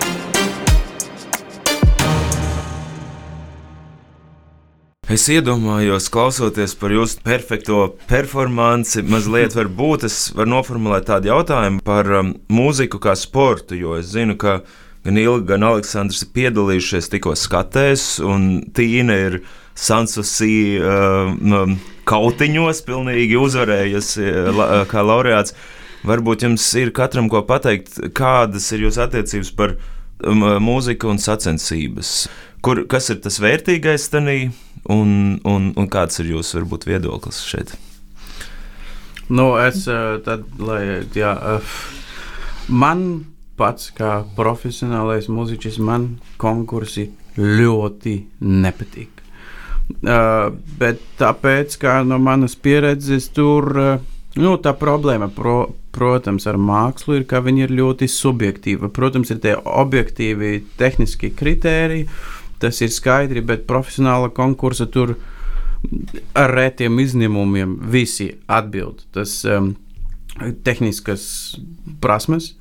[5.09, 7.79] Es iedomājos, klausoties par jūsu perfekto
[8.11, 14.11] performanci, mazliet varbūt es varu noformulēt tādu jautājumu par um, mūziku kā sportu, jo es
[14.11, 14.59] zinu, ka
[15.07, 19.39] gan Ilga, gan Aleksandrs ir piedalījušies tikko skatēs, un Tīna ir
[19.73, 21.73] Sansusī um,
[22.05, 25.57] kautiņos pilnīgi uzvarējusi uh, la, uh, kā laureāts.
[26.05, 29.89] Varbūt jums ir katram ko pateikt, kādas ir jūsu attiecības par um,
[30.19, 32.27] mūziku un sacensības.
[32.65, 34.39] Kur, kas ir tas vērtīgais tenī?
[34.89, 37.75] Un, un, un kāds ir jūsu varbūt, viedoklis šeit?
[39.29, 41.73] Nu, es eh, tad, lai, jā, eh,
[42.71, 43.03] man
[43.60, 49.19] pats kā profesionālais mūziķis, man konkursi ļoti nepatīk.
[49.89, 53.95] Uh, bet tāpēc, kā no manas pieredzes, tur uh,
[54.39, 55.60] nu, tā problēma, pro,
[55.95, 58.89] protams, ar mākslu ir, ka viņi ir ļoti subjektīvi.
[58.95, 65.15] Protams, ir tie objektīvi, tehniski kritēriji, uh, tas ir skaidri, bet profesionāla konkursa tur
[66.38, 69.06] ar retiem izņēmumiem visi atbild.
[69.15, 69.73] Tas um,
[70.67, 71.23] tehniskas
[72.04, 72.54] prasmes.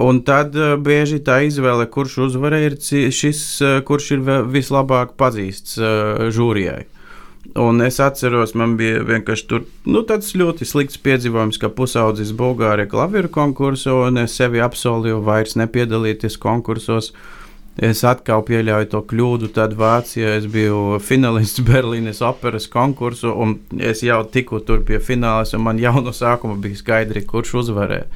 [0.00, 5.76] Un tad uh, bieži tā izvēle, kurš uzvarēja, ir šis, uh, kurš ir vislabāk pazīsts
[5.80, 6.86] uh, žūrijai.
[7.54, 12.86] Un es atceros, man bija vienkārši tur, nu, tāds ļoti slikts piedzīvojums, ka pusaudzis Bulgārija
[12.90, 17.10] klavieru konkursu, un es sevi apsolīju vairs nepiedalīties konkursos.
[17.80, 19.48] Es atkal pieļauju to kļūdu.
[19.56, 25.48] Tad Vācijā es biju finālists Berlīnes operas konkursu, un es jau tiku tur pie fināla,
[25.56, 28.06] un man jau no sākuma bija skaidrs, kurš uzvarēja.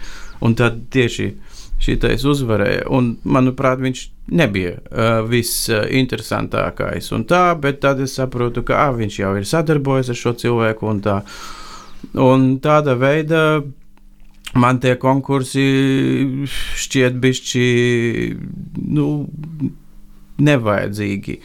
[0.45, 1.33] Un tad tieši
[1.85, 4.03] šitais uzvarēja, un manuprāt, viņš
[4.35, 7.11] nebija uh, visinteresantākais.
[7.29, 11.03] Tā, bet tad es saprotu, ka ah, viņš jau ir sadarbojies ar šo cilvēku, un,
[11.05, 11.21] tā,
[12.25, 13.45] un tāda veida
[14.59, 15.67] man tie konkursi
[16.49, 17.69] šķiet bišķi
[18.95, 19.09] nu,
[20.45, 21.39] nevajadzīgi.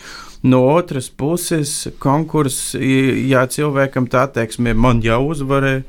[0.50, 5.84] No otras puses, konkurss, ja cilvēkam tā attieksme man jau uzvarēja,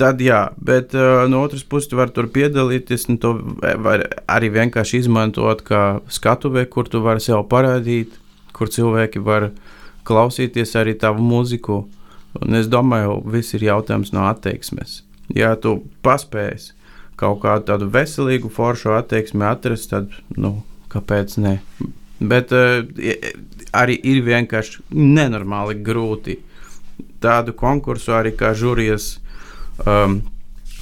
[0.00, 4.52] tad jā, bet uh, no otras puses, tu vari tur piedalīties, un to var arī
[4.56, 8.18] vienkārši izmantot kā skatuve, kur tu vari sev parādīt,
[8.56, 9.50] kur cilvēki var
[10.08, 11.84] klausīties arī tavu mūziku.
[12.42, 15.02] Un es domāju, viss ir jautājums no attieksmes
[15.36, 16.72] ja tu paspēsi
[17.20, 20.56] kaut kādu tādu veselīgu, foršu attieksmi atrast, tad, nu,
[20.92, 21.58] kāpēc ne?
[22.18, 22.82] Bet uh,
[23.76, 26.38] arī ir vienkārši nenormāli grūti
[27.22, 29.16] tādu konkursu arī kā žūrijas
[29.86, 30.20] um,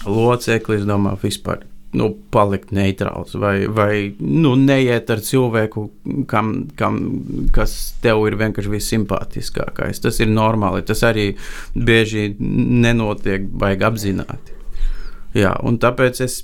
[0.07, 5.89] loceklis, domāju, vispār nu, palikt neitrāls vai, vai nu, neiet ar cilvēku,
[6.31, 7.01] kam, kam,
[7.55, 10.03] kas tev ir vienkārši visimpātiskākais.
[10.03, 10.85] Tas ir normāli.
[10.87, 11.33] Tas arī
[11.75, 14.59] bieži nenotiek baigi apzināti.
[15.37, 16.43] Jā, un tāpēc es.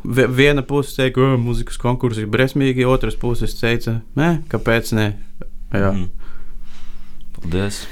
[0.00, 5.10] Viena puse teica, ka mūzikas konkursi ir briesmīgi, otras puses teica, nē, kāpēc ne?
[5.76, 5.92] Jā.
[5.92, 6.06] Mm.
[7.36, 7.82] Paldies!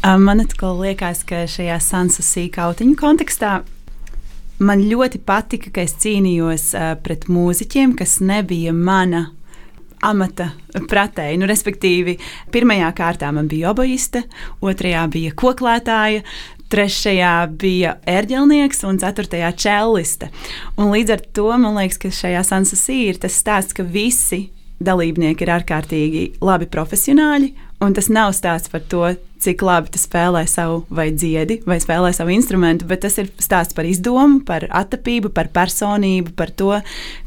[0.00, 3.58] Man atkal liekas, ka šajā Sansusī kautiņu kontekstā
[4.64, 6.70] man ļoti patika, ka es cīnījos
[7.04, 9.26] pret mūziķiem, kas nebija mana
[10.00, 10.54] amata
[10.88, 11.36] pretēji.
[11.42, 12.16] Nu, respektīvi,
[12.48, 14.24] pirmajā kārtā man bija oboiste,
[14.64, 16.24] otrajā bija koklētāja,
[16.72, 20.32] trešajā bija ērģelnieks un ceturtajā čelliste.
[20.80, 24.46] Un līdz ar to man liekas, ka šajā sansasī ir tas stāsts, ka visi
[24.80, 27.52] dalībnieki ir ārkārtīgi labi profesionāļi.
[27.84, 32.12] Un tas nav stāsts par to, cik labi tu spēlē savu vai dziedi, vai spēlē
[32.16, 36.72] savu instrumentu, bet tas ir stāsts par izdomu, par attapību, par personību, par to,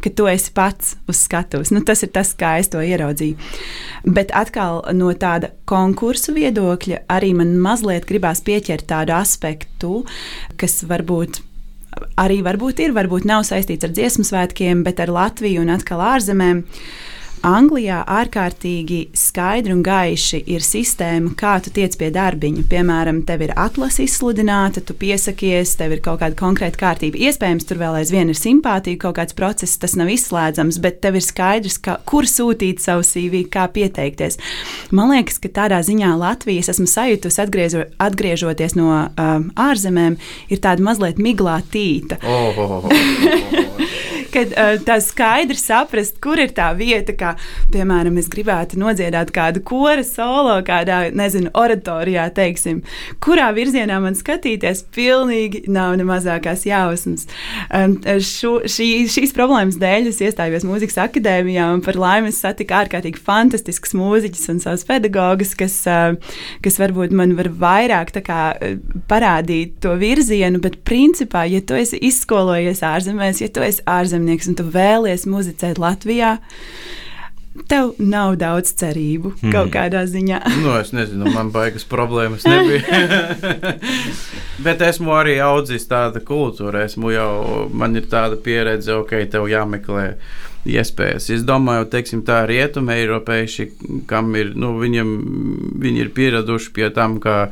[0.03, 1.73] ka tu esi pats uz skatuves.
[1.73, 3.37] Nu, tas ir tas, kā es to ieraudzīju.
[4.05, 10.03] Bet atkal no tāda konkursu viedokļa arī man mazliet gribās pieķert tādu aspektu,
[10.59, 11.41] kas varbūt
[12.19, 16.63] arī varbūt ir, varbūt nav saistīts ar dziesmu svētkiem, bet ar Latviju un atkal ārzemēm.
[17.43, 22.61] Anglijā ārkārtīgi skaidri un gaiši ir sistēma, kā tu tiec pie darbiņa.
[22.71, 27.19] Piemēram, tev ir atlase izsludināta, tu piesakies, tev ir kaut kāda konkrēta kārtība.
[27.27, 31.25] Iespējams, tur vēl aizvien ir simpātija, kaut kāds process, tas nav izslēdzams, bet tev ir
[31.25, 34.39] skaidrs, ka, kur sūtīt savu CV, kā pieteikties.
[34.95, 40.15] Man liekas, ka tādā ziņā Latvijas esmu sajutusi, atgriežo, atgriežoties no um, ārzemēm,
[40.47, 42.21] ir tāda mazliet miglātīta.
[42.23, 43.83] Oh, oh, oh, oh.
[44.33, 47.32] Kad uh, tā skaidri saprast, kur ir tā vieta, kā,
[47.73, 52.81] piemēram, es gribētu nodziedāt kādu kora solo, kādā, nezinu, oratorijā, teiksim,
[53.23, 57.27] kurā virzienā man skatīties, pilnīgi nav ne mazākās jausmas.
[57.73, 62.77] Um, šo, šī, šīs problēmas dēļ es iestājos mūzikas akadēmijā, un par laimi es satiku
[62.81, 68.41] ārkārtīgi fantastisks mūziķis un savus pedagogus, kas, uh, kas varbūt man var vairāk kā,
[69.09, 74.59] parādīt to virzienu, bet principā, ja tu esi izskolojies ārzemēs, ja tu esi ārzemnieks un
[74.59, 76.37] tu vēlies muzicēt Latvijā.
[77.69, 79.51] Tev nav daudz cerību mm.
[79.53, 80.39] kaut kādā ziņā.
[80.63, 82.81] nu, es nezinu, man baigas problēmas nebija.
[84.65, 86.87] Bet esmu arī audzis tāda kultūra.
[86.87, 87.33] Esmu jau,
[87.73, 90.07] man ir tāda pieredze, ok, tev jāmeklē
[90.65, 91.29] iespējas.
[91.35, 93.69] Es domāju, teiksim, tā rietumē Eiropieši,
[94.09, 95.13] kam ir, nu, viņam,
[95.83, 97.51] viņi ir pieraduši pie tam, ka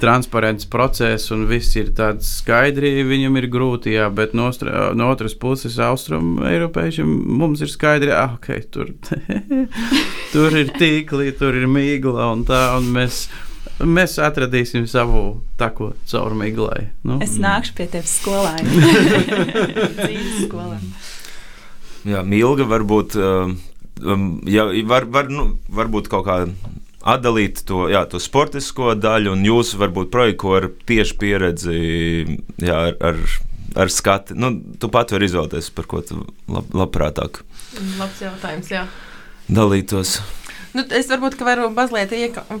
[0.00, 4.48] transparents process un viss ir tāds skaidrs, viņam ir grūti, jā, bet no,
[4.96, 7.10] no otras puses, austrumu eiropiešiem
[7.40, 8.94] mums ir skaidri, ah, ok, tur,
[10.32, 13.28] tur ir tīkli, tur ir mīgla un tā, un mēs.
[13.80, 16.90] Mēs atradīsim savu taku caur miglai.
[17.04, 17.16] Nu.
[17.24, 18.58] Es nākšu pie tevis skolā.
[20.00, 20.76] Dzīves skolā.
[22.08, 26.52] Jā, Milga varbūt, um, ja, var, var, nu, varbūt kaut kāda
[27.00, 31.78] atdalīt to, jā, to sportisko daļu un jūsu varbūt projektu ar tieši pieredzi
[32.60, 33.20] jā, ar, ar,
[33.84, 34.36] ar skati.
[34.38, 37.42] Nu, tu pat vari izvēlēties, par ko tu lab, labprātāk.
[38.00, 38.84] Labs jautājums, jā.
[39.50, 40.18] Dalītos.
[40.76, 42.12] Nu, es varbūt varu mazliet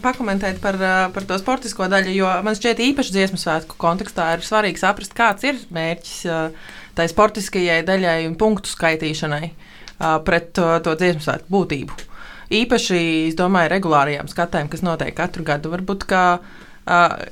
[0.02, 0.78] pakomentēt par,
[1.14, 5.46] par to sportisko daļu, jo man šķiet, īpaši dziesmu svētku kontekstā ir svarīgi saprast, kāds
[5.46, 6.16] ir mērķis
[6.98, 9.52] tai sportiskajai daļai un punktu skaitīšanai
[10.26, 12.09] pret to, to dziesmu svētku būtību.
[12.50, 15.70] Īpaši, es domāju, regulārajām skatēm, kas notiek katru gadu.
[15.70, 16.66] Varbūt, uh,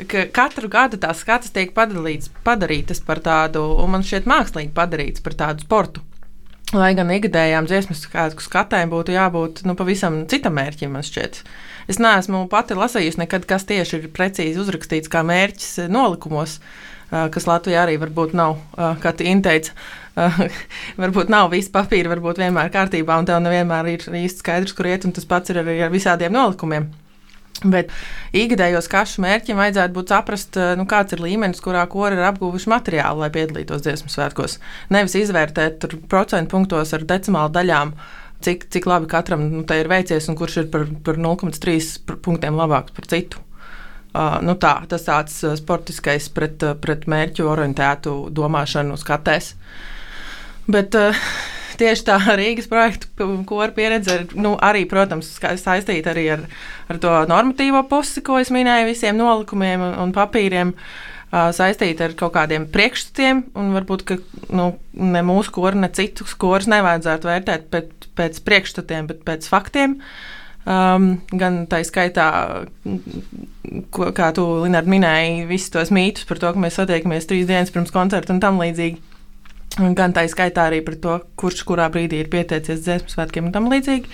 [0.07, 5.24] ka katru gadu tās skatas tiek padalīts, padarītas par tādu, un man šķiet, mākslīgi padarītas
[5.24, 6.04] par tādu sportu.
[6.76, 7.96] Lai gan ikgadējām dziesmu
[8.44, 11.40] skatēm būtu jābūt nu, pavisam citam mērķim, man šķiet.
[11.88, 16.59] Es neesmu pati lasījusi nekad, kas tieši ir precīzi uzrakstīts kā mērķis nolikumos,
[17.09, 18.59] kas Latvijā arī varbūt nav,
[19.00, 19.57] kā Tīna
[20.18, 20.48] teica
[21.02, 25.07] varbūt nav visi papīri, varbūt vienmēr kārtībā, un tev nevienmēr ir īsti skaidrs, kur iet,
[25.07, 26.88] un tas pats ir arī ar visādiem nolikumiem.
[27.59, 27.90] Bet
[28.38, 33.24] ikgadējos kašu mērķim vajadzētu būt saprast, nu, kāds ir līmenis, kurā kori ir apguvuši materiālu,
[33.24, 34.61] lai piedalītos dziesmu svētkos.
[34.94, 37.92] Nevis izvērtēt procentu punktos ar decimālu daļām,
[38.46, 41.90] cik, cik labi katram nu, ir veicies un kurš ir par, par 0,3
[42.22, 43.42] punktiem labāks par citu.
[44.09, 49.50] Uh, nu tā, tas tāds sportiskais pret, pret mērķu orientētu domāšanu skatēs.
[49.52, 49.88] Uh,
[50.68, 51.16] Bet uh,
[51.78, 56.46] tieši tā Rīgas projekta kora pieredze ir nu, arī, protams, saistīta arī ar,
[56.90, 60.74] ar to normatīvo pusi, ko es minēju, visiem nolikumiem un, un papīriem.
[61.28, 64.14] Saistīta ar kaut kādiem priekšstatiem, un varbūt ka,
[64.57, 69.98] nu, ne mūsu kora, ne citu koras nevajadzētu vērtēt pēc, pēc priekšstatiem, bet pēc faktiem.
[70.68, 72.31] Um, gan tā skaitā,
[73.92, 77.76] ko, kā tu, Linārd, minēji, visus tos mītus par to, ka mēs satiekamies trīs dienas
[77.76, 79.08] pirms koncerta un tam līdzīgi.
[79.76, 83.68] Gan tā izskaitā arī par to, kurš kurā brīdī ir pieteicies dziesmu svētkiem un tam
[83.70, 84.09] līdzīgi.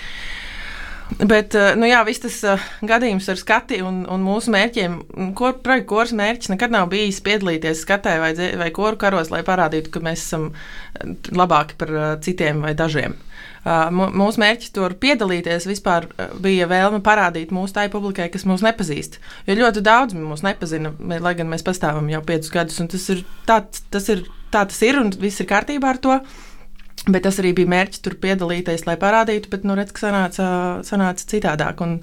[1.20, 4.96] Bet eh, nu jā, viss tas uh, gadījums ar skati un, un mūsu mērķiem,
[5.36, 9.92] ko projekta koras mērķis nekad nav bijis piedalīties skatē vai, vai koru karos, lai parādītu,
[9.92, 13.16] ka mēs esam eh, labāki par citiem vai dažiem.
[13.64, 16.04] Mūsu mērķis tur piedalīties vispār
[16.44, 19.16] bija vēlme parādīt mūsu tai publikai, kas mūs nepazīst.
[19.48, 23.22] Jo ļoti daudz mūs nepazina, lai gan mēs pastāvam jau piecus gadus, un tas ir,
[23.48, 26.18] tā, tas ir tā tas ir un viss ir kārtībā ar to.
[27.04, 30.46] Bet tas arī bija mērķis tur piedalīties, lai parādītu, bet, nu, redz, ka sanāca,
[30.88, 31.82] sanāca citādāk.
[31.84, 31.98] Un,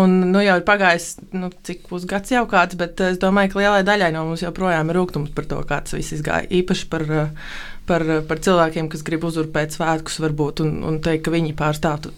[0.00, 3.82] un, nu, jau ir pagājis, nu, cik pusgads jau kāds, bet es domāju, ka lielai
[3.84, 6.48] daļai no mums joprojām ir rūkums par to, kā tas viss izgāja.
[6.56, 7.04] Īpaši par,
[7.90, 12.14] par, par cilvēkiem, kas grib uzurpēt svētkus, varbūt, un, un teikt, ka viņi pārstāvtu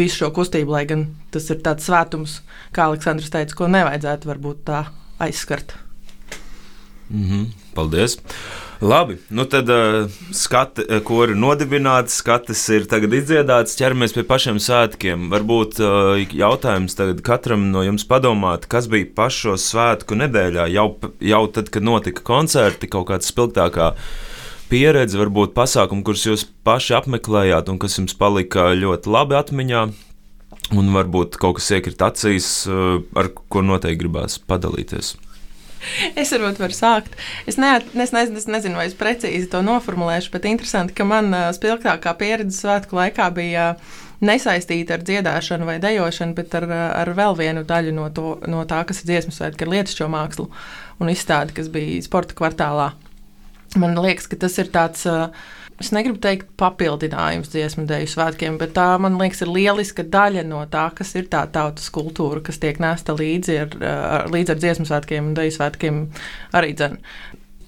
[0.00, 2.40] visu šo kustību, lai gan tas ir tāds svētums,
[2.72, 4.86] kā Aleksandrs teica, ko nevajadzētu varbūt tā
[5.24, 5.76] aizskart.
[7.10, 7.46] Mm -hmm.
[7.74, 8.18] Paldies!
[8.84, 14.58] Labi, nu tad uh, skati, ko ir nodibināts, skatis ir tagad izdziedāts, ķeramies pie pašiem
[14.60, 15.30] svētkiem.
[15.32, 20.86] Varbūt uh, jautājums tagad katram no jums padomāt, kas bija pašos svētku nedēļā, jau,
[21.24, 23.94] jau tad, kad notika koncerti, kaut kāds spilgtākā
[24.68, 29.86] pieredze, varbūt pasākumi, kurus jūs paši apmeklējāt un kas jums palika ļoti labi atmiņā,
[30.76, 35.14] un varbūt kaut kas iekrīt acīs, ar ko noteikti gribās padalīties.
[36.20, 37.18] Es varbūt varu sākt.
[37.50, 41.32] Es, ne, es, nezinu, es nezinu, vai es precīzi to noformulēšu, bet interesanti, ka man
[41.56, 43.74] spilgtākā pieredze svētku laikā bija
[44.24, 46.68] nesaistīta ar dziedāšanu vai dejošanu, bet ar,
[47.02, 50.48] ar vēl vienu daļu no, to, no tā, kas ir dziesmu svētki, ar lietušķo mākslu
[51.02, 52.92] un izstādi, kas bija sporta kvartālā.
[53.80, 55.02] Man liekas, ka tas ir tāds.
[55.10, 55.34] Uh,
[55.82, 60.62] es negribu teikt papildinājums dziesmu dēļu svētkiem, bet tā, man liekas, ir lieliska daļa no
[60.70, 64.88] tā, kas ir tā tautas kultūra, kas tiek nesta līdzi ar, ar, līdz ar dziesmu
[64.90, 66.04] svētkiem un dēļu svētkiem
[66.54, 67.00] arī dzen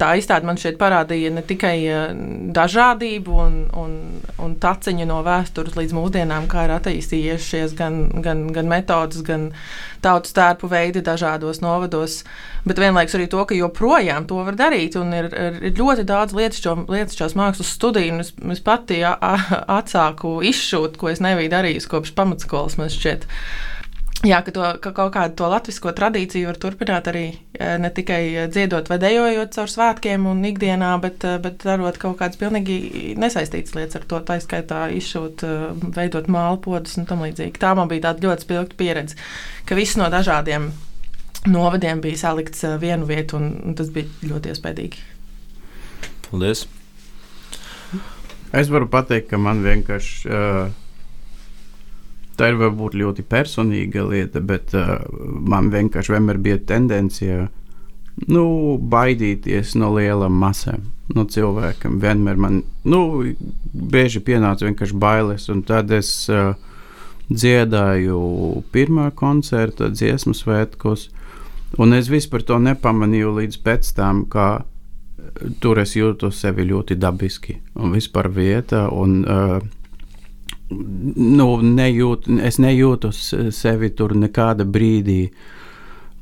[0.01, 2.15] tā izstāde man šeit parādīja ne tikai eh,
[2.57, 3.95] dažādību un, un,
[4.43, 9.51] un taciņu no vēstures līdz mūsdienām, kā ir attīstījušies gan, gan, gan metodas, gan
[10.05, 12.21] tautas tērpu veidi dažādos novados,
[12.67, 14.97] bet vienlaikus arī to, ka joprojām to var darīt.
[14.97, 15.31] Ir,
[15.61, 21.53] ir ļoti daudz lietušķās mākslas studiju, un es, es pati atsāku izšūt, ko es nebiju
[21.57, 23.27] darījusi kopš pamatskolas, man šķiet.
[24.25, 28.49] Jā, ka, to, ka kaut kādu to latviešu tradīciju var turpināt arī e, ne tikai
[28.49, 33.77] dziedot vai dejojot caur svētkiem un ikdienā, bet, e, bet darot kaut kādas pilnīgi nesaistītas
[33.77, 34.23] lietas ar to.
[34.25, 35.59] Tā skaitā izšūt, e,
[35.99, 37.61] veidot mālu podus un tam līdzīgi.
[37.61, 39.21] Tā man bija tāda ļoti spilgta pieredze,
[39.69, 40.71] ka viss no dažādiem
[41.53, 45.05] novadiem bija salikts vienu vietu, un, un tas bija ļoti iespaidīgi.
[46.31, 46.65] Paldies!
[48.57, 50.33] Es varu pateikt, ka man vienkārši.
[50.33, 50.86] Uh,
[52.37, 57.47] Tā ir varbūt ļoti personīga lieta, bet uh, man vienkārši vienmēr bija tendence
[58.29, 58.45] nu,
[58.93, 61.99] baidīties no lielām masām, no cilvēkiem.
[62.03, 63.01] Vienmēr man nu,
[63.73, 66.55] bieži pienāca vienkārši bailes, un tad es uh,
[67.29, 68.21] dziedāju
[68.73, 71.09] pirmā koncerta dziesmu svētkos,
[71.81, 74.51] un es vispār to nepamanīju līdz pēc tam, kā
[75.61, 78.87] tur es jūtu sevi ļoti dabiski un vispār vieta.
[78.93, 79.59] Un, uh,
[80.71, 83.13] nu, nejūt, es nejūtu
[83.55, 85.31] sevi tur nekāda brīdī,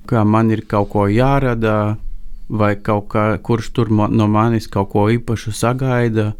[0.08, 1.96] ka man ir kaut ko jārada,
[2.48, 6.32] vai kaut kā, kurš tur no manis kaut ko īpašu sagaida.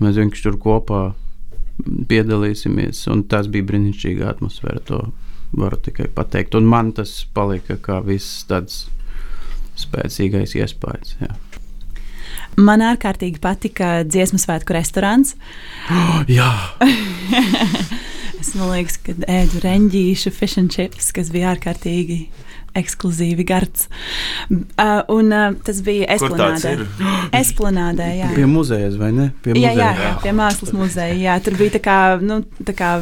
[0.00, 1.00] Mēs vienkārši tur kopā
[2.08, 4.84] piedalīsimies, un tas bija brīnišķīga atmosfēra.
[4.88, 5.02] To
[5.56, 6.54] varu tikai pateikt.
[6.54, 8.84] Un man tas palika kā viss tāds
[9.80, 11.16] spēcīgais iespējas.
[11.22, 11.34] Jā.
[12.58, 15.36] Man ārkārtīgi patika dziesmu svētku restorāns.
[15.90, 16.50] Oh, jā!
[18.40, 22.24] es domāju, ka ēdu reņģīšu fish and chips, kas bija ārkārtīgi
[22.78, 23.88] ekskluzīvi gards.
[24.50, 26.76] Uh, un uh, tas bija Esplanādē.
[27.40, 28.30] Esplanādē, jā.
[28.36, 29.30] Pie muzeja, vai ne?
[29.42, 29.72] Pie muzeja.
[29.72, 31.16] Jā, jā, jā, pie mākslas muzeja.
[31.18, 32.92] Jā, tur bija tā kā, nu, tā kā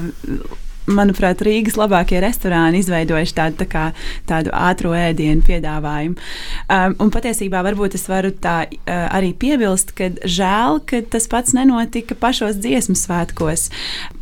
[0.89, 3.85] manuprāt, Rīgas labākie restorāni izveidojuši tādu, tā kā,
[4.29, 6.17] tādu ātrā ēdienu piedāvājumu.
[6.69, 11.55] Um, un patiesībā varbūt es varu tā uh, arī piebilst, ka žēl, ka tas pats
[11.57, 13.69] nenotika pašos dziesmu svētkos.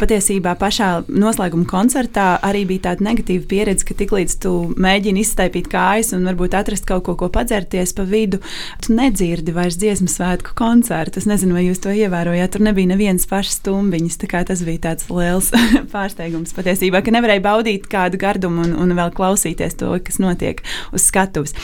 [0.01, 6.13] Patiesībā pašā noslēguma koncertā arī bija tāda negatīva pieredze, ka tiklīdz tu mēģini izstaipīt kājas
[6.17, 8.41] un varbūt atrast kaut ko, ko padzerties pa vidu,
[8.83, 11.21] tu nedzirdi vairs dziesmu svētku koncertu.
[11.21, 12.55] Es nezinu, vai jūs to ievērojāt.
[12.57, 14.21] Tur nebija nevienas pašas stumbiņas.
[14.27, 15.53] Tas bija tāds liels
[15.93, 20.63] pārsteigums patiesībā, ka nevarēja baudīt kādu gardumu un, un vēl klausīties to, kas notiek
[20.97, 21.55] uz skatuves.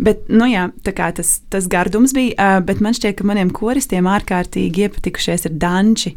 [0.00, 5.46] Bet, nu jā, tas, tas gardums bija, bet man šķiet, ka maniem koristiem ārkārtīgi iepatikušies
[5.48, 6.14] ir danči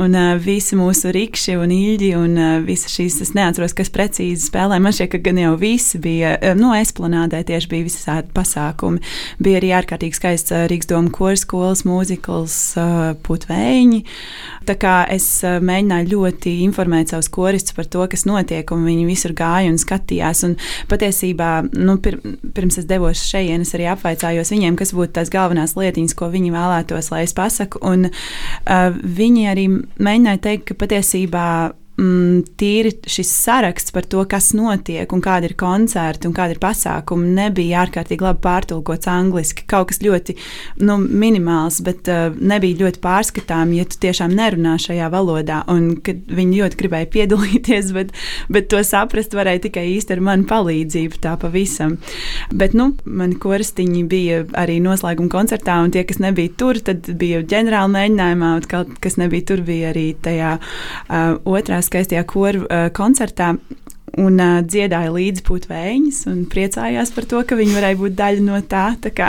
[0.00, 4.80] un visi mūsu rikši un īļi un visas šīs, es neatceros, kas precīzi spēlē.
[4.82, 9.02] Man šķiet, ka gan jau visi bija, no esplanādē tieši bija visādi pasākumi.
[9.42, 12.56] Bija arī ārkārtīgi skaists Rīgas doma koris skolas mūzikls
[13.26, 14.02] putvēņi.
[14.68, 19.06] Tā kā es mēģināju ļoti informēt savus koris turistus par to, kas notiek, un viņi
[19.08, 20.44] visur gāja un skatījās.
[20.46, 20.56] Un
[20.88, 22.18] patiesībā, nu, pir,
[22.54, 26.52] pirms es devos šeit, es arī apvaicājos viņiem, kas būtu tās galvenās lietiņas, ko viņi
[26.54, 27.80] vēlētos, lai es pasaku.
[27.82, 29.68] Un uh, viņi arī
[30.00, 31.46] mēģināja teikt, ka patiesībā
[32.00, 36.62] mm, tīri šis saraksts par to, kas notiek un kādi ir koncerti un kādi ir
[36.62, 39.66] pasākumi, nebija ārkārtīgi labi pārtulkots angliski.
[39.70, 40.36] Kaut kas ļoti
[40.84, 45.62] nu, minimāls, bet uh, nebija ļoti pārskatām, ja tu tiešām nerunā šajā valodā.
[45.70, 48.14] Un viņi ļoti gribēja piedalīties, bet,
[48.52, 51.98] bet to saprast varēja tikai īsti ar manu palīdzību, tā pavisam.
[52.50, 57.42] Bet nu, mani koristiņi bija arī noslēguma koncertā, un tie, kas nebija tur, tad bija
[57.46, 63.54] ģenerāla mēģinājumā, un kas nebija tur, bija arī tajā uh, otrā skaistajā koru uh, koncertā.
[64.18, 68.58] Un uh, dziedāja līdzi putekļus, un priecājās par to, ka viņi varēja būt daļa no
[68.66, 68.88] tā.
[69.04, 69.28] Tā kā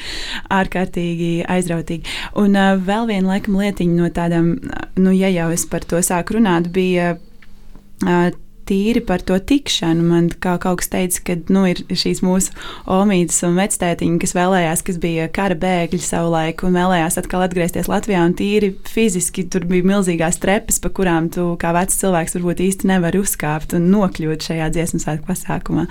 [0.60, 2.06] ārkārtīgi aizrautīgi.
[2.38, 4.54] Un uh, vēl viena laikam lietiņa no tādām,
[5.00, 8.30] nu, ja jau es par to sāku runāt, bija uh,
[8.68, 10.04] tīri par to tikšanu.
[10.06, 12.54] Man kā kaut kas teica, ka nu, ir šīs mūsu
[12.90, 18.24] omīdas un vectētiņi, kas vēlējās, kas bija kara bēgļi savulaik un vēlējās atkal atgriezties Latvijā.
[18.28, 22.90] Un tīri fiziski tur bija milzīgās trepas, pa kurām tu kā vecs cilvēks varbūt īsti
[22.92, 25.86] nevar uzkāpt un nokļūt šajā dziesmu svētku pasākumā.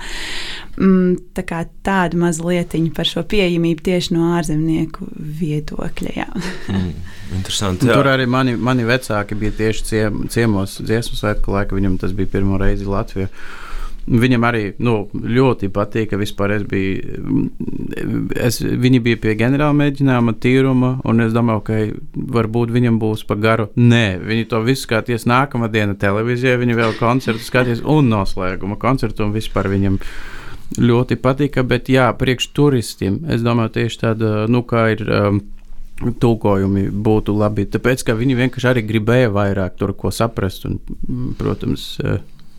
[0.80, 5.08] Mm, tā kā tāda maza lietiņa par šo pieejamību tieši no ārzemnieku
[5.40, 6.28] viedokļa.
[6.72, 6.88] mm,
[7.36, 7.88] interesanti.
[7.88, 7.98] Jā.
[7.98, 11.76] Tur arī mani, mani vecāki bija tieši ciem, ciemos dziesmu svētku laikā.
[11.76, 13.28] Viņam tas bija pirmo reizi Latvijā.
[14.02, 17.44] Viņam arī nu, ļoti patīk, ka vispār es biju.
[18.34, 21.78] Es, viņi bija pie ģenerāla mēģinājuma, tīruma, un es domāju, ka
[22.34, 23.68] varbūt viņam būs pa garu.
[23.78, 29.28] Nē, viņi to visu skatījās nākamā diena televīzijā, viņi vēl koncertu skatījās un noslēguma koncertu,
[29.28, 30.00] un vispār viņam
[30.82, 31.62] ļoti patika.
[31.62, 35.06] Bet, jā, priekš turistiem, es domāju, tieši tāda, nu, kā ir.
[35.06, 35.42] Um,
[36.02, 40.64] Tūkojumi būtu labi, tāpēc ka viņi vienkārši arī gribēja vairāk tur ko saprast.
[40.66, 40.80] Un,
[41.38, 42.16] protams, uh,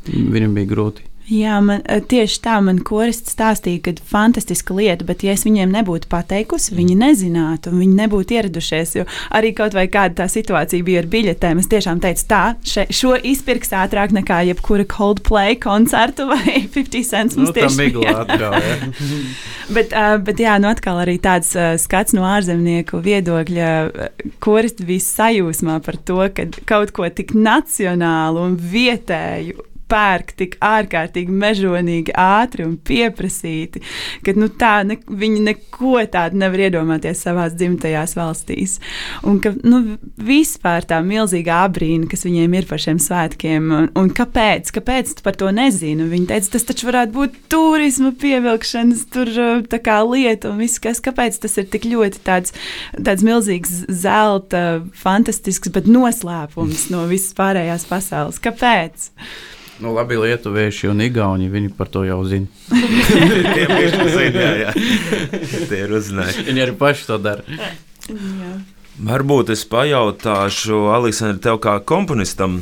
[0.07, 1.09] viņam bija grūti.
[1.23, 5.71] Jā, man, eh, tieši tā man korists stāstīja, ka fantastiska lieta, bet ja es viņiem
[5.71, 8.95] nebūtu pateikusi, viņi nezinātu, un viņi nebūtu ieradušies.
[8.97, 12.87] Jo arī kaut vai kāda tā situācija bija ar biļetēm, es tiešām teicu, tā, še,
[12.91, 17.39] šo izpirks ātrāk nekā jebkura Coldplay koncertu vai 50 cents.
[17.39, 18.91] Nu, tam bija atgāja.
[19.79, 23.73] bet, uh, bet jā, nu atkal arī tāds uh, skats no ārzemnieku viedokļa,
[24.43, 31.33] korists bija sajūsmā par to, ka kaut ko tik nacionālu un vietēju pērk tik ārkārtīgi
[31.33, 33.81] mežonīgi, ātri un pieprasīti,
[34.25, 38.79] ka nu, tā, ne, viņi neko tādu nevar iedomāties savā dzimtajās valstīs.
[39.27, 44.11] Un ka nu, vispār tā milzīgā abrīna, kas viņiem ir par šiem svētkiem, un, un
[44.13, 46.09] kāpēc, kāpēc par to nezini?
[46.11, 49.31] Viņi teica, tas taču varētu būt turisma pievilkšanas tur,
[49.73, 52.55] kā, lieta, un viss, kas, kāpēc tas ir tik ļoti tāds,
[52.97, 58.41] tāds milzīgs zelta, fantastisks, bet noslēpums no visas pārējās pasaules.
[58.43, 59.11] Kāpēc?
[59.83, 62.47] Nu, labi, lietuvieši un igauni viņi par to jau zina.
[62.71, 64.71] Tie ir jā.
[65.69, 66.45] Tie ir uzzinājuši.
[66.47, 67.43] Viņi arī paši to dara.
[68.07, 68.53] Jā.
[69.03, 72.61] Varbūt es pajautāšu, Aleksandra, tev kā komponistam,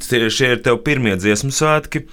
[0.00, 2.06] tie, šie ir tev pirmie dziesmu svētki.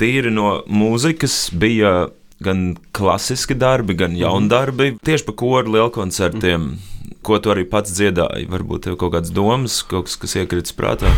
[0.00, 2.08] Tīri no mūzikas bija
[2.40, 4.94] gan klasiski darbi, gan jauni darbi.
[5.04, 6.70] Tieši par koru lielkoncertiem,
[7.26, 8.48] ko tu arī pats dziedāji.
[8.48, 11.12] Varbūt tev kaut kādas domas, kaut kas, kas iekrits prātā.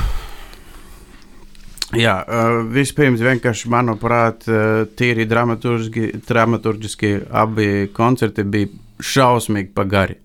[1.97, 8.69] Jā, uh, vispirms, vienkārši, manuprāt, uh, tīri dramaturgiski, dramaturgiski abi koncerti bija
[9.01, 10.19] šausmīgi pagari.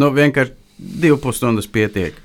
[0.00, 2.16] Nu, vienkārši divas pusstundas pietiek.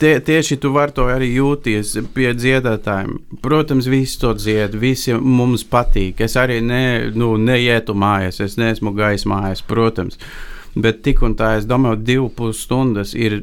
[0.00, 3.18] Tie, tieši tu vari to arī jūties pie dziedātājiem.
[3.44, 6.22] Protams, visi to dzied, visi mums patīk.
[6.24, 10.16] Es arī ne, nu, neietu mājās, es neesmu gājis mājās, protams.
[10.72, 13.42] Bet tik un tā, es domāju, divas pusstundas ir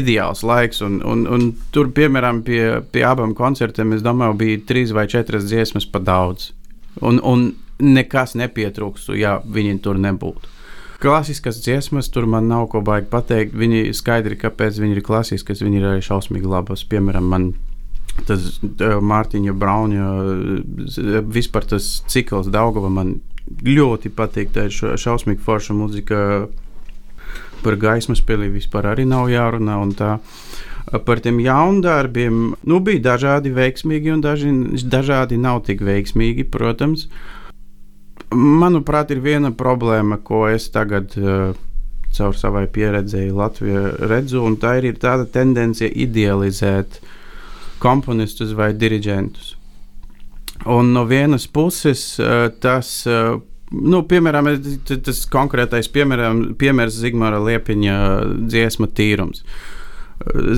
[0.00, 0.82] ideāls laiks.
[0.86, 5.48] Un, un, un tur, piemēram, pie, pie abiem koncertiem, es domāju, bija trīs vai četras
[5.48, 6.50] dziesmas pa daudz.
[7.06, 7.50] Un, un
[7.80, 10.56] nekas nepietrūkstu, ja viņi tur nebūtu.
[11.00, 13.54] Klasiskas dziesmas, tur man nav ko baigi pateikt.
[13.56, 16.84] Viņi skaidri, kāpēc viņi ir klasiskas, viņi ir arī šausmīgi labas.
[16.90, 17.46] Piemēram, man
[18.28, 20.10] tas Mārtiņa Braunja,
[21.24, 23.14] vispār tas cikls Daugava man
[23.64, 24.52] ļoti patīk.
[24.52, 26.20] Tā ir šausmīgi forša muzika
[27.64, 29.78] par gaismas pili vispār arī nav jārunā.
[31.06, 34.50] Par tiem jaundarbiem nu, bija dažādi veiksmīgi un daži,
[34.90, 37.06] dažādi nav tik veiksmīgi, protams.
[38.30, 41.52] Manuprāt, ir viena problēma, ko es tagad uh,
[42.16, 47.00] caur savai pieredzēji Latvijā redzu, un tā ir tāda tendence idealizēt
[47.82, 49.54] komponistus vai diriģentus.
[50.70, 53.38] Un no vienas puses uh, tas uh,
[53.70, 54.50] nu, piemēram,
[54.86, 57.98] tas konkrētais piemēram, piemērs Zigmāra Liepiņa
[58.50, 59.44] dziesma tīrums.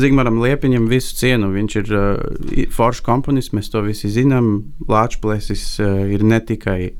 [0.03, 1.53] Zigmaram Liepiņam visu cienu.
[1.55, 4.75] Viņš ir uh, foršs komponists, mēs to visi zinām.
[4.91, 6.95] Lāčplēsis uh, ir ne tikai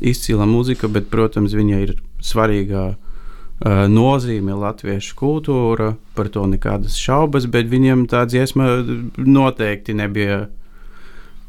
[0.00, 1.92] izcila mūzika, bet, protams, viņa ir
[2.24, 8.78] svarīga uh, nozīme latviešu kultūra, par to nekādas šaubas, bet viņiem tā dziesma
[9.20, 10.46] noteikti nebija.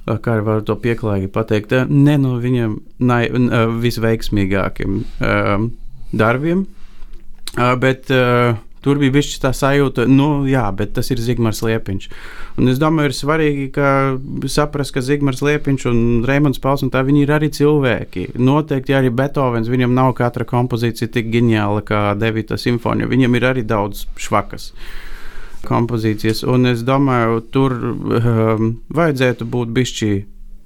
[0.08, 3.26] Kā var to pieklājīgi pateikt, ne no viņiem nai,
[3.84, 5.68] visveiksmīgākiem uh,
[6.16, 6.64] darbiem,
[7.58, 8.55] uh, bet uh,
[8.88, 12.05] Tur bija bijis tā sajūta, nu, jā, bet tas ir Zigmārs Liepiņš.
[12.62, 13.89] Un es domāju, ir svarīgi ka
[14.47, 18.30] saprast, ka Zigmārs Liepiņš un Reimons Pauls un tā viņi ir arī cilvēki.
[18.39, 23.10] Noteikti arī Beethovens, viņam nav katra kompozīcija tik ģeniāla kā Devita simfonija.
[23.12, 24.70] Viņam ir arī daudz švakas
[25.68, 30.11] kompozīcijas, un es domāju, tur um, vajadzētu būt bišķi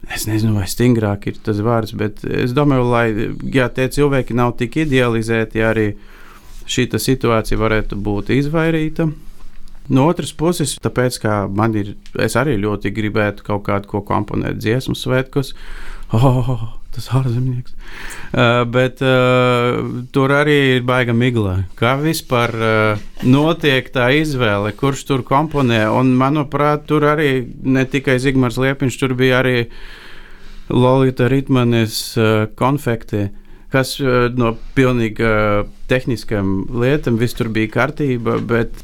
[0.09, 3.05] Es nezinu, vai stingrāk ir tas vārds, bet es domāju, lai
[3.53, 5.91] ja tie cilvēki nav tik idealizēti, arī
[6.65, 9.11] šī situācija varētu būt izvairīta.
[9.91, 14.61] No otras puses, tāpēc, ka man ir, es arī ļoti gribētu kaut kādu ko komponēt
[14.61, 15.53] dziesmu svētkos.
[16.17, 17.73] Oh, tas ārzemnieks.
[18.31, 19.81] Uh, bet uh,
[20.13, 21.61] tur arī ir baiga migla.
[21.79, 25.83] Kā vispār uh, notiek tā izvēle, kurš tur komponē?
[25.91, 27.33] Un, manuprāt, tur arī
[27.63, 29.57] ne tikai Zigmārs Liepiņš, tur bija arī
[30.71, 33.27] Lolita Ritmanes uh, konfekti.
[33.27, 33.37] Uh,
[33.71, 38.83] kas eh, no pilnīgi eh, tehniskām lietām viss tur bija kārtība, bet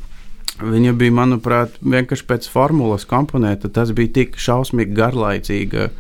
[0.58, 3.70] viņa bija, manuprāt, vienkārši pēc formulas komponēta.
[3.70, 5.92] Tas bija tik šausmīgi garlaicīga.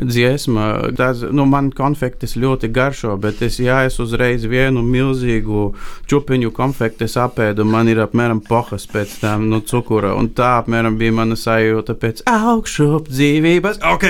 [0.00, 5.66] Dziesma, tas nu, man konfektes ļoti garšo, bet es, ja es uzreiz vienu milzīgu
[6.08, 10.14] čūpiņu konfekti apēdu, man ir apmēram pohas pēc tam no nu, cukura.
[10.16, 13.82] Un tā apmēram bija mana sajūta pēc augšup dzīvības.
[13.92, 14.08] Ok,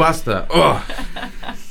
[0.00, 0.46] basta!
[0.56, 0.80] Oh!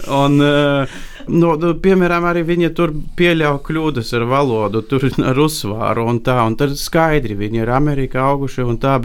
[0.06, 0.96] Un, uh,
[1.26, 6.38] No, nu, piemēram, arī viņi tur pieļauj kļūdas ar valodu, tur ar uzsvaru un tā.
[6.46, 9.00] Un tad skaidri viņi ir Amerikā auguši un tā.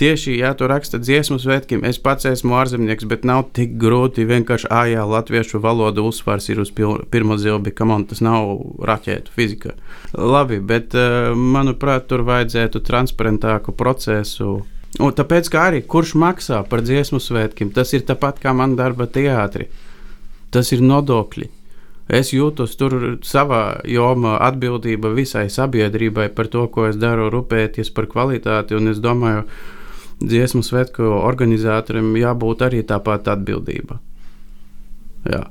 [0.00, 4.70] Tieši, ja tu raksta dziesmu svētkiem, es pats esmu ārzemnieks, bet nav tik grūti vienkārši
[4.72, 8.48] ājā latviešu valodu uzsvars ir uz pirmo zilbi, ka man tas nav
[8.88, 9.74] raķētu fizika.
[10.16, 14.62] Labi, bet eh, manuprāt, tur vajadzētu transparentāku procesu.
[15.04, 19.04] Un tāpēc, kā arī kurš maksā par dziesmu svētkiem, tas ir tāpat kā man darba
[19.04, 19.68] teātris
[20.50, 21.48] tas ir nodokļi.
[22.10, 28.08] Es jūtos tur savā jomā atbildība visai sabiedrībai par to, ko es daru, rūpēties par
[28.10, 28.74] kvalitāti.
[28.74, 29.44] Un es domāju,
[30.20, 34.00] dziesmu svētku organizatoriem jābūt arī tāpat atbildība.
[35.28, 35.46] Jā.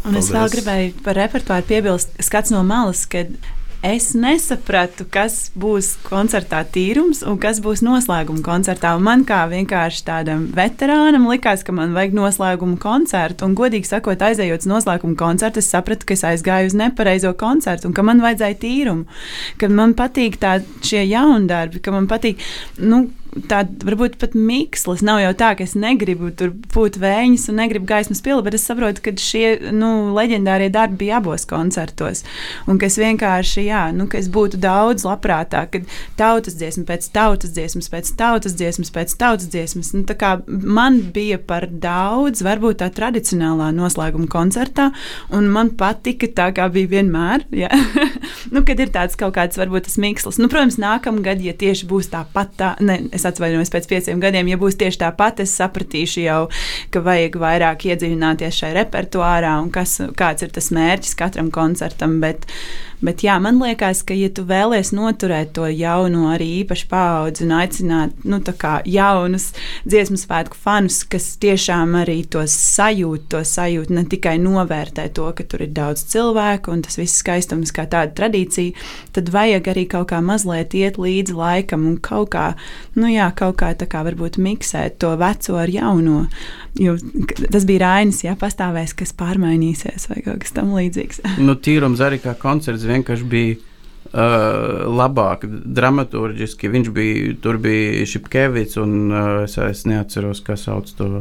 [0.00, 0.34] Un es Paldies.
[0.34, 3.32] vēl gribēju par repertuāru piebilst, skats no malas, kad
[3.84, 8.92] es nesapratu, kas būs koncertā tīrums un kas būs noslēguma koncertā.
[8.96, 13.48] Un man kā vienkārši tādam veterānam likās, ka man vajag noslēguma koncertu.
[13.48, 17.88] Un, godīgi sakot, aizejot uz noslēguma koncertu, es sapratu, ka es aizgāju uz nepareizo koncertu
[17.88, 19.08] un ka man vajadzēja tīrumu.
[19.60, 22.44] Ka man patīk tā, šie jaundarbi, ka man patīk.
[22.80, 23.06] Nu,
[23.50, 25.04] tāda varbūt pat mikslis.
[25.06, 28.64] Nav jau tā, ka es negribu tur būt vējas un negribu gaismas pili, bet es
[28.66, 32.24] saprotu, ka šie nu, leģendārie darbi bija abos koncertos.
[32.70, 37.10] Un ka es vienkārši, jā, nu, ka es būtu daudz labprātāk, kad tautas dziesma pēc
[37.14, 39.92] tautas dziesmas, pēc tautas dziesmas, pēc tautas dziesmas.
[39.94, 40.04] Nu,
[40.48, 44.90] man bija par daudz, varbūt tā tradicionālā noslēguma koncertā,
[45.34, 47.46] un man patika tā, kā bija vienmēr.
[48.54, 50.40] nu, kad ir tāds kaut kāds, varbūt tas mikslis.
[50.42, 54.58] Nu, protams, nākamgad, ja tieši būs tāpat tā, ne, es atvainojos pēc pieciem gadiem, ja
[54.60, 56.42] būs tieši tāpat, es sapratīšu jau,
[56.90, 62.18] ka vajag vairāk iedziļināties šajā repertuārā un kas, kāds ir tas mērķis katram koncertam.
[62.24, 62.48] Bet,
[63.00, 67.54] Bet jā, man liekas, ka, ja tu vēlies noturēt to jauno, arī īpaši paudzi un
[67.56, 68.40] aicināt nu,
[68.92, 69.46] jaunus
[69.88, 75.46] dziesmu svētku fanus, kas tiešām arī to sajūt, to sajūt, ne tikai novērtē to, ka
[75.48, 78.76] tur ir daudz cilvēku un tas viss skaistums kā tāda tradīcija,
[79.16, 82.50] tad vajag arī kaut kā mazliet iet līdzi laikam un kaut kā,
[83.00, 86.26] nu jā, kaut kā tā kā varbūt miksēt to veco ar jauno.
[86.78, 86.94] Jo
[87.50, 91.24] tas bija Rainis, ja pastāvēs, kas pārmainīsies vai kaut kas tamlīdzīgs.
[91.46, 93.58] nu, tīrums arī kā koncerts vienkārši bija.
[94.10, 96.66] Uh, labāk, dramaturgiski.
[96.72, 101.20] Viņš bija, tur bija Šepkevits, un uh, es, es neatceros, kas sauc to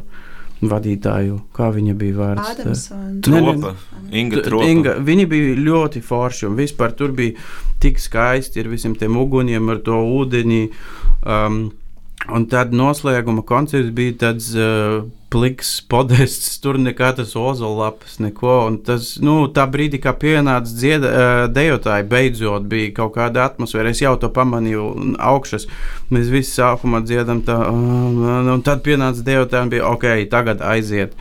[0.66, 1.38] vadītāju.
[1.54, 2.88] Kā viņa bija vārds?
[3.28, 3.76] Tropa.
[4.10, 4.72] Inga Tropa.
[4.72, 7.38] Inga, viņi bija ļoti forši, un vispār tur bija
[7.84, 10.66] tik skaisti ar visiem tiem uguniem, ar to ūdeni.
[11.22, 11.68] Um,
[12.28, 18.55] Un tad noslēguma koncerts bija tāds uh, pliks podests, tur nekā tas ozolaps, neko.
[18.67, 23.93] Un tas, nu, tā brīdī, kā pienāca dzieda, uh, dejotāji, beidzot bija kaut kāda atmosfēra.
[23.95, 25.70] Es jau to pamanīju augšas.
[26.13, 31.15] Mēs visi sākumā dziedam tā, uh, un tad pienāca dejotāji un bija ok, tagad aiziet.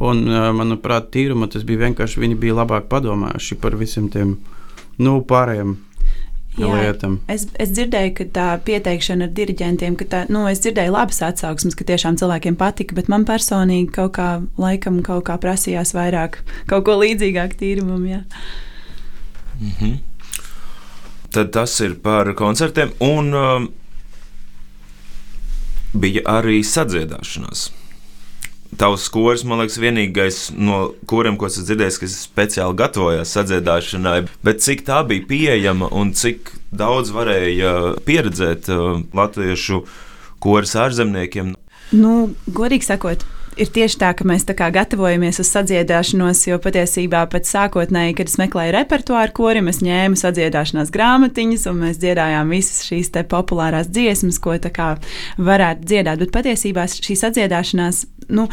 [0.00, 4.38] Un, uh, manuprāt, tīruma tas bija vienkārši, viņi bija labāk padomājuši par visiem tiem,
[4.98, 5.76] nu, pārējiem
[6.56, 7.18] lietām.
[7.30, 11.76] Es, es dzirdēju, ka tā pieteikšana ar diriģentiem, ka tā, nu, es dzirdēju labas atsauksmes,
[11.78, 14.28] ka tiešām cilvēkiem patika, bet man personīgi kaut kā,
[14.60, 16.40] laikam, kaut kā prasījās vairāk,
[16.70, 18.04] kaut ko līdzīgāk tīrumam.
[18.08, 18.22] Jā.
[19.60, 19.98] Mhm.
[21.34, 23.66] Tad tas ir par koncertiem, un um,
[25.92, 27.68] bija arī sadziedāšanās.
[28.76, 34.60] Tavs skors, man liekas, vienīgais no kuriem, ko es dzirdēju, kas speciāli gatavojās sadziedāšanai, bet
[34.64, 37.72] cik tā bija pieejama un cik daudz varēja
[38.04, 39.80] pieredzēt uh, latviešu
[40.44, 41.54] koris ārzemniekiem.
[41.96, 42.12] Nu,
[42.52, 43.24] godīgi sakot,
[43.58, 48.30] ir tieši tā, ka mēs tā kā gatavojamies uz sadziedāšanos, jo patiesībā pēc sākotnēji, kad
[48.30, 54.40] es meklēju repertuāru korim, es ņēmu sadziedāšanās grāmatiņas, un mēs dziedājām visas šīs populārās dziesmas,
[54.42, 54.56] ko
[55.38, 56.22] varētu dziedāt.
[56.22, 58.04] Bet patiesībā šī sadziedāšanās
[58.34, 58.46] nu,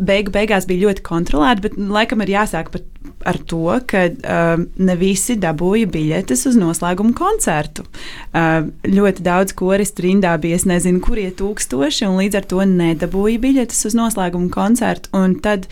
[0.00, 2.86] beigu, beigās bija ļoti kontrolēta, bet laikam ir jāsāk pat
[3.24, 7.84] ar to, ka uh, ne visi dabūja biļetes uz noslēguma koncertu.
[8.32, 13.42] Uh, ļoti daudz koristu rindā bija, es nezinu, kurie tūkstoši, un līdz ar to nedabūja
[13.42, 15.12] biļetes uz noslēguma koncertu.
[15.44, 15.66] Tad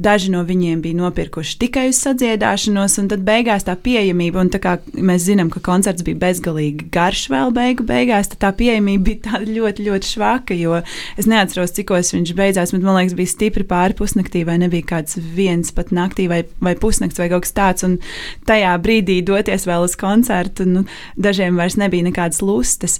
[0.00, 4.60] daži no viņiem bija nopirkuši tikai uz sadziedāšanos, un tad beigās tā pieejamība, un tā
[4.64, 9.42] kā mēs zinām, ka koncerts bija bezgalīgi garš vēl beigu beigās, tad tā pieejamība bija
[9.44, 10.80] ļoti, ļoti švaka, jo
[11.20, 15.18] es neatceros, cikos viņš beidzās, bet man liekas, bija stipri pāri pusnaktī, vai nebija kāds
[15.36, 17.86] viens pat naktī vai, vai pusnaktī pusnakts vai kaut kas tāds.
[17.86, 17.98] Un
[18.46, 20.84] tajā brīdī doties vēl uz koncertu, nu,
[21.16, 22.98] dažiem vairs nebija nekādas lustas.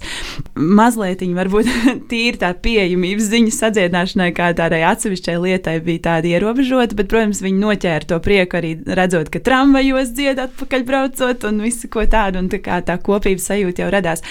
[0.55, 1.71] Mazliet viņa varbūt
[2.11, 7.61] tīri tā pieejamības ziņa sadziedināšanai, kā tādai atsevišķai lietai, bija tāda ierobežota, bet, protams, viņi
[7.61, 12.49] noķēra to prieku arī redzot, ka tramvajos dzied atpakaļ braucot un visu ko tādu, un
[12.51, 14.23] tā, kā, tā kopības sajūta jau radās.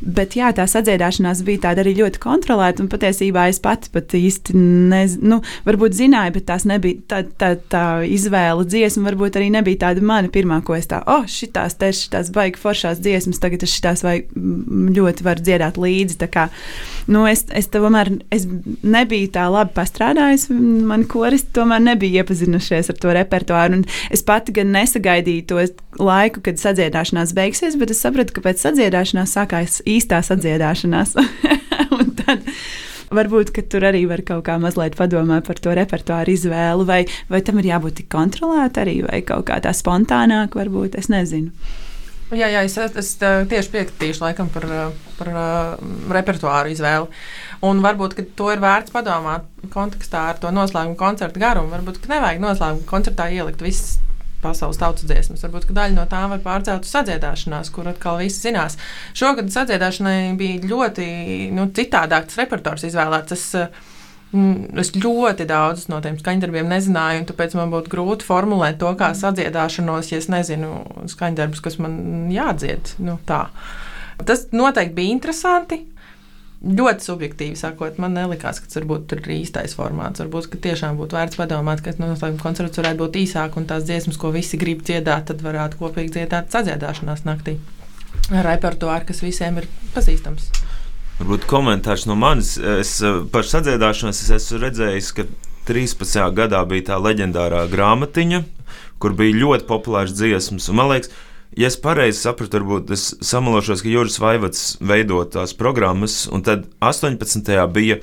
[0.00, 4.56] Bet jā, tā sadziedāšanās bija tāda arī ļoti kontrolēta, un patiesībā es pati pat īsti
[4.56, 9.84] nezinu, nu, varbūt zināju, bet tās nebija tā, tā, tā izvēle dziesma varbūt arī nebija
[9.86, 13.74] tāda mana pirmā, ko es tā, oh, šitās te šitās baigi foršās dziesmas, tagad es
[13.74, 16.18] šitās vai ļoti varu dziedāt līdzi.
[16.22, 16.46] Tā kā,
[17.10, 18.46] nu, es, es tomēr es
[18.82, 24.54] nebiju tā labi pastrādājis, man koristi tomēr nebija iepazinušies ar to repertuāru, un es pati
[24.56, 25.64] gan nesagaidīju to
[26.00, 31.16] laiku, kad sadziedāšanās beigsies, bet es sapratu, ka pēc sadziedāšanās sākās īstā sadziedāšanās.
[31.98, 32.46] un tad,
[33.14, 37.60] varbūt tur arī var kaut kā mazliet padomāt par to repertuāru izvēli, vai, vai tam
[37.60, 41.54] ir jābūt tik kontrolētam arī, vai kaut kā tā spontānāk, varbūt es nezinu.
[42.30, 44.66] Jā, jā es, es tieši piekritīšu laikam par,
[45.18, 45.30] par
[46.14, 47.08] repertuāru izvēli.
[47.66, 51.74] Un varbūt to ir vērts padomāt kontekstā ar to noslēguma koncerta garumu.
[51.74, 53.98] Varbūt nevajag noslēguma koncertā ielikt visas
[54.42, 55.44] pasaules tautas dziesmas.
[55.44, 58.78] Varbūt daļa no tām var pārcelt uz sadziedāšanās, kur atkal visi zinās.
[59.16, 61.06] Šogad sadziedāšanai bija ļoti
[61.56, 63.36] nu, citādāks repertuārs izvēlēts.
[63.36, 63.46] Es,
[64.32, 68.92] mm, Es ļoti daudzus no tiem skaņdarbiem nezināju, un tāpēc man būtu grūti formulēt to
[68.98, 72.94] kā sadziedāšanos, ja es nezinu skaņdarbus, kas man jādzied.
[73.02, 73.48] Nu, tā.
[74.26, 75.80] Tas noteikti bija interesanti
[76.60, 80.20] ļoti subjektīvi sakot, man nelikās, ka tas varbūt ir īstais formāts.
[80.20, 84.32] Varbūt tiešām būtu vērts padomāt, ka noslēguma koncerts varētu būt īsāk, un tās dziesmas, ko
[84.34, 87.56] visi grib dziedāt, tad varētu kopīgi dziedāt sadziedāšanās naktī.
[88.30, 90.50] Repertuārs, kas visiem ir pazīstams.
[91.20, 92.54] Varbūt komentārs no manis.
[92.58, 95.26] Es eh, par sadziedāšanos es esmu redzējis, ka
[95.68, 96.22] 13.
[96.36, 98.44] gadā bija tā leģendārā grāmatiņa,
[99.00, 100.68] kur bija ļoti populārs dziesmas.
[100.76, 101.12] Man liekas,
[101.58, 106.68] Ja es pareizi sapratu, varbūt es samalošos, ka Juris Vaivats veido tās programmas, un tad
[106.78, 107.50] 18.
[107.74, 107.98] bija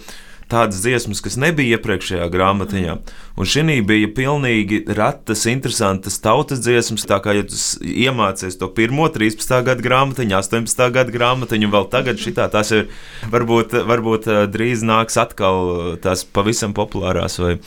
[0.51, 2.97] tādas dziesmas, kas nebija iepriekšējā grāmatiņā.
[3.39, 7.07] Un šī bija pilnīgi ratas, interesantas tautas dziesmas.
[7.07, 7.55] Tā kā ja tu
[7.87, 9.57] iemācies to pirmo 13.
[9.67, 10.85] gada grāmatiņu, 18.
[10.95, 12.87] gada grāmatiņu, un vēl tagad šitā, tās ir
[13.31, 17.57] varbūt, varbūt eh, drīz nāks atkal tās pavisam populārās vai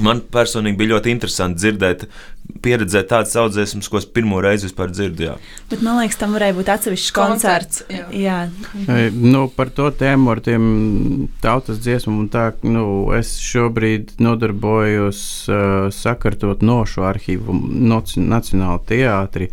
[0.00, 2.04] Man personīgi bija ļoti interesanti dzirdēt,
[2.64, 5.36] pieredzēt tādas audzēsmas, ko es pirmo reizi vispār dzirdēju.
[5.70, 7.82] Bet man liekas, tam varēja būt atsevišķs koncerts.
[7.86, 8.38] koncerts jā.
[8.88, 9.10] jā.
[9.14, 10.64] Nu, par to tēmu ar tiem
[11.44, 12.84] tautas dziesmām un tā, nu,
[13.16, 17.56] es šobrīd nodarbojos uh, sakartot nošu arhīvu
[17.90, 19.50] Nacionāla teātri.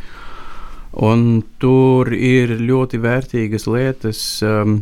[0.97, 4.21] Un tur ir ļoti vērtīgas lietas.
[4.41, 4.79] Um,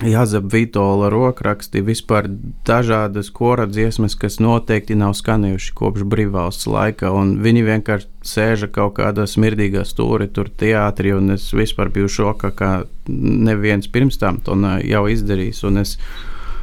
[0.00, 2.24] Jāzep Vitola rokraksti, vispār
[2.64, 8.94] dažādas kora dziesmas, kas noteikti nav skanējuši kopš brīvvalsts laika, un viņi vienkārši sēža kaut
[8.96, 12.70] kādā smirdīgā stūrī tur teātrī, un es vispār biju šokā, ka
[13.12, 14.56] neviens pirms tam to
[14.88, 15.98] jau izdarījis, un es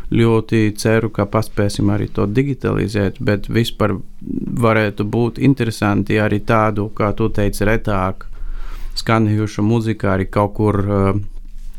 [0.10, 4.00] ļoti ceru, ka paspēsim arī to digitalizēt, bet vispār
[4.66, 8.26] varētu būt interesanti arī tādu, kā tu teici, retāk
[8.98, 11.26] skanējušu muziku arī kaut kur uh,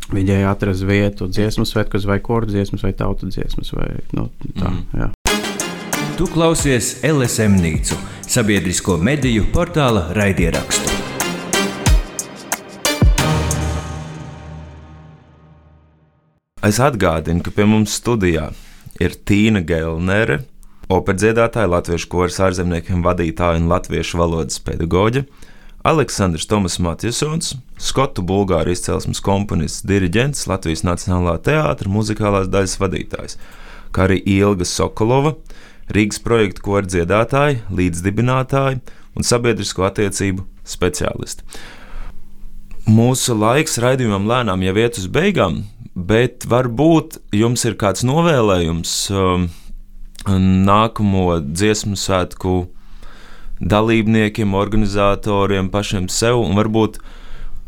[0.08, 3.74] Viņai atrast vietu dziesmu svētkos, vai kordu dziesmas, vai tautu dziesmas.
[3.76, 4.84] Vai, nu, tā, mm.
[4.96, 5.10] Jā.
[6.16, 10.96] Tu klausies LSM Nīcu, sabiedrisko mediju portāla raidierakstu.
[16.64, 18.48] Es atgādinu, ka pie mums studijā
[18.98, 20.40] ir Tīna Gelnere,
[20.90, 25.22] operdziedātāja, latviešu koras ārzemniekiem vadītāja un latviešu valodas pedagoģe,
[25.86, 33.38] Aleksandrs Tomas Matjasons, skotu bulgāru izcelsmes komponists, diriģents, Latvijas Nacionālā teātra muzikālās daļas vadītājs,
[33.94, 35.36] kā arī Ilga Sokolova,
[35.94, 38.80] Rīgas projektu kora dziedātāja, līdzdibinātāja
[39.14, 41.46] un sabiedrisko attiecību speciālisti.
[42.88, 45.62] Mūsu laiks raidījumam lēnām jau iet uz beigām,
[45.94, 49.46] bet varbūt jums ir kāds novēlējums um,
[50.26, 52.64] nākamo dziesmu svētku
[53.60, 57.00] dalībniekiem, organizatoriem, pašiem sev, un varbūt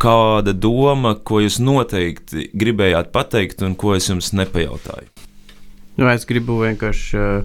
[0.01, 5.11] kāda doma, ko jūs noteikti gribējāt pateikt, un ko es jums nepajautāju?
[6.01, 7.43] Nu, es gribu vienkārši uh,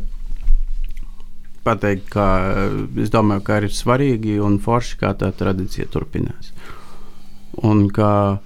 [1.65, 6.53] pateikt, ka uh, es domāju, ka ir svarīgi un forši, kā tā tradīcija turpinās.
[7.65, 8.39] Un kā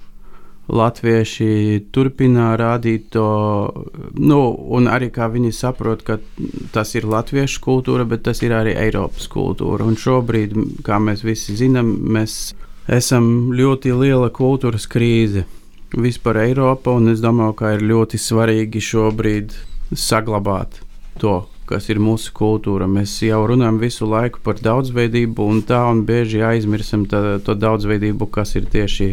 [0.70, 3.26] latvieši turpina rādīt to,
[4.14, 4.40] nu,
[4.76, 6.18] un arī kā viņi saprot, ka
[6.74, 9.86] tas ir latviešu kultūra, bet tas ir arī Eiropas kultūra.
[9.86, 10.56] Un šobrīd,
[10.86, 12.54] kā mēs visi zinām, mēs
[12.90, 15.46] esam ļoti liela kultūras krīze
[15.90, 19.56] vispār Eiropā, un es domāju, ka ir ļoti svarīgi šobrīd
[19.90, 20.78] saglabāt
[21.18, 22.86] to, kas ir mūsu kultūra.
[22.90, 28.54] Mēs jau runājam visu laiku par daudzveidību, un tā un bieži aizmirstam to daudzveidību, kas
[28.58, 29.12] ir tieši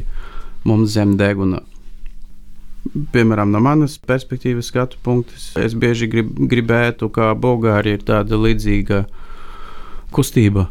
[0.65, 1.61] mums zem deguna.
[3.11, 9.03] Piemēram, no manas perspektīvas, skatu punkts, es bieži grib, gribētu, ka Bulgārija ir tāda līdzīga
[10.15, 10.69] kustība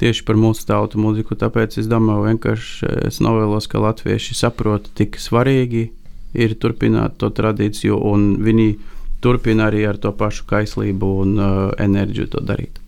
[0.00, 1.36] tieši par mūsu tautu mūziku.
[1.36, 5.90] Tāpēc es domāju, vienkārši es novēlos, ka latvieši saprot, cik svarīgi
[6.32, 8.70] ir turpināt to tradīciju, un viņi
[9.20, 12.80] turpina arī ar to pašu kaislību un uh, enerģiju to darīt.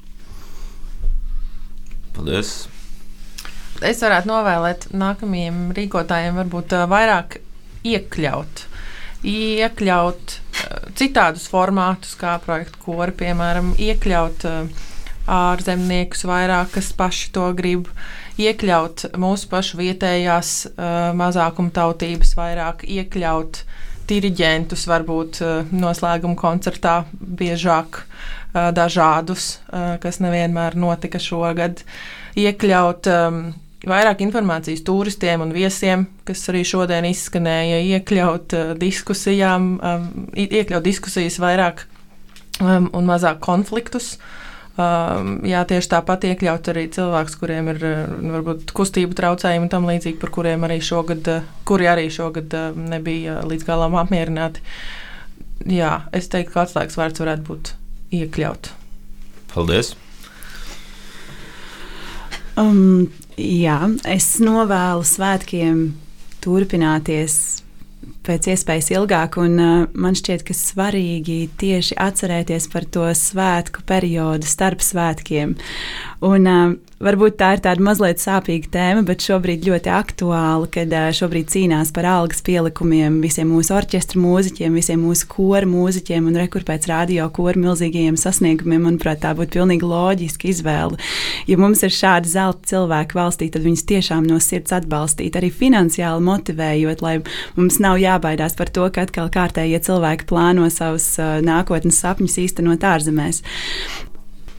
[2.16, 2.71] Paldies!
[3.88, 7.40] Es varētu novēlēt nākamajiem rīkotājiem varbūt vairāk
[7.86, 8.66] iekļaut.
[9.22, 10.38] Iekļaut
[10.98, 14.46] citādus formātus, kā projekta kori, piemēram, iekļaut
[15.30, 17.90] ārzemniekus vairāk, kas paši to grib,
[18.42, 20.52] iekļaut mūsu pašu vietējās
[21.18, 23.62] mazākumtautības vairāk, iekļaut
[24.10, 28.02] diriģentus, varbūt noslēguma koncertā biežāk
[28.52, 29.60] dažādus,
[30.02, 31.84] kas nevienmēr notika šogad,
[32.36, 33.44] iekļaut um,
[33.88, 40.06] vairāk informācijas turistiem un viesiem, kas arī šodien izskanēja, iekļaut uh, diskusijām, um,
[40.38, 41.84] iekļaut diskusijas vairāk
[42.60, 44.16] um, un mazāk konfliktus.
[44.72, 48.04] Um, jā, tieši tāpat iekļaut arī cilvēkus, kuriem ir uh,
[48.36, 53.40] varbūt kustību traucējumi un tam līdzīgi, par kuriem arī šogad, uh, kuri arī šogad nebija
[53.48, 54.64] līdz galam apmierināti.
[55.68, 57.74] Jā, es teiktu, ka atslēgas vārds varētu būt
[58.22, 58.72] iekļaut.
[59.52, 59.94] Paldies!
[62.60, 63.08] Um,
[63.40, 65.84] jā, es novēlu svētkiem
[66.44, 67.62] turpināties
[68.26, 74.48] pēc iespējas ilgāk, un uh, man šķiet, ka svarīgi tieši atcerēties par to svētku periodu
[74.48, 75.56] starp svētkiem.
[76.22, 81.50] Un, uh, varbūt tā ir tāda mazliet sāpīga tēma, bet šobrīd ļoti aktuāla, kad šobrīd
[81.50, 86.86] cīnās par algas pielikumiem visiem mūsu orķestra mūziķiem, visiem mūsu kora mūziķiem un rekur pēc
[86.90, 88.86] radio kora milzīgajiem sasniegumiem.
[88.86, 91.00] Manuprāt, tā būtu pilnīgi loģiska izvēle.
[91.50, 96.22] Ja mums ir šādi zelta cilvēki valstī, tad viņus tiešām no sirds atbalstīt, arī finansiāli
[96.26, 97.18] motivējot, lai
[97.58, 102.90] mums nav jābaidās par to, ka atkal kārtējie cilvēki plāno savus uh, nākotnes sapņus īstenot
[102.94, 103.42] ārzemēs.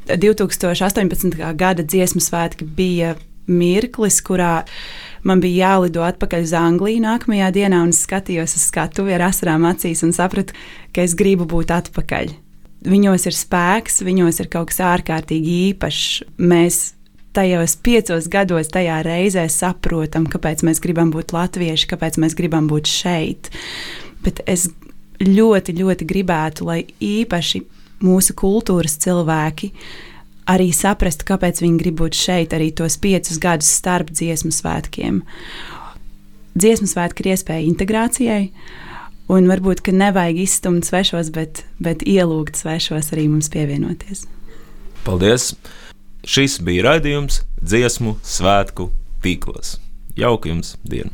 [0.07, 1.37] 2018.
[1.55, 3.15] gada dziesmu svētki bija
[3.47, 4.63] mirklis, kurā
[5.27, 9.67] man bija jālido atpakaļ uz Angliju nākamajā dienā, un es skatījos uz skatuvi ar asarām
[9.67, 10.55] acīs un sapratu,
[10.95, 12.33] ka es gribu būt atpakaļ.
[12.83, 16.23] Viņos ir spēks, viņos ir kaut kas ārkārtīgi īpašs.
[16.43, 16.81] Mēs
[17.33, 22.91] tajos piecos gados, tajā reizē saprotam, kāpēc mēs gribam būt latvieši, kāpēc mēs gribam būt
[22.91, 23.49] šeit.
[24.23, 24.67] Bet es
[25.23, 27.63] ļoti, ļoti gribētu, lai īpaši
[28.03, 29.71] mūsu kultūras cilvēki
[30.49, 35.21] arī saprastu, kāpēc viņi grib būt šeit arī tos piecus gadus starp dziesmu svētkiem.
[36.53, 38.43] Dziesmu svētki ir iespēja integrācijai,
[39.33, 44.27] un varbūt nevajag izstumt svešos, bet, bet ielūgt svešos arī mums pievienoties.
[45.07, 45.53] Paldies!
[46.23, 48.87] Šis bija raidījums dziesmu svētku
[49.25, 49.77] tīklos.
[50.15, 51.11] Jauka jums diena!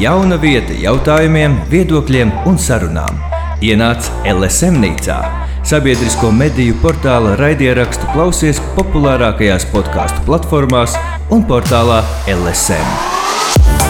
[0.00, 3.18] Jauna vieta jautājumiem, viedokļiem un sarunām.
[3.60, 5.18] Ienāc LSM nīcā,
[5.68, 10.96] sabiedrisko mediju portāla raidierakstu klausies populārākajās podkāstu platformās
[11.28, 12.00] un portālā
[12.32, 13.89] LSM.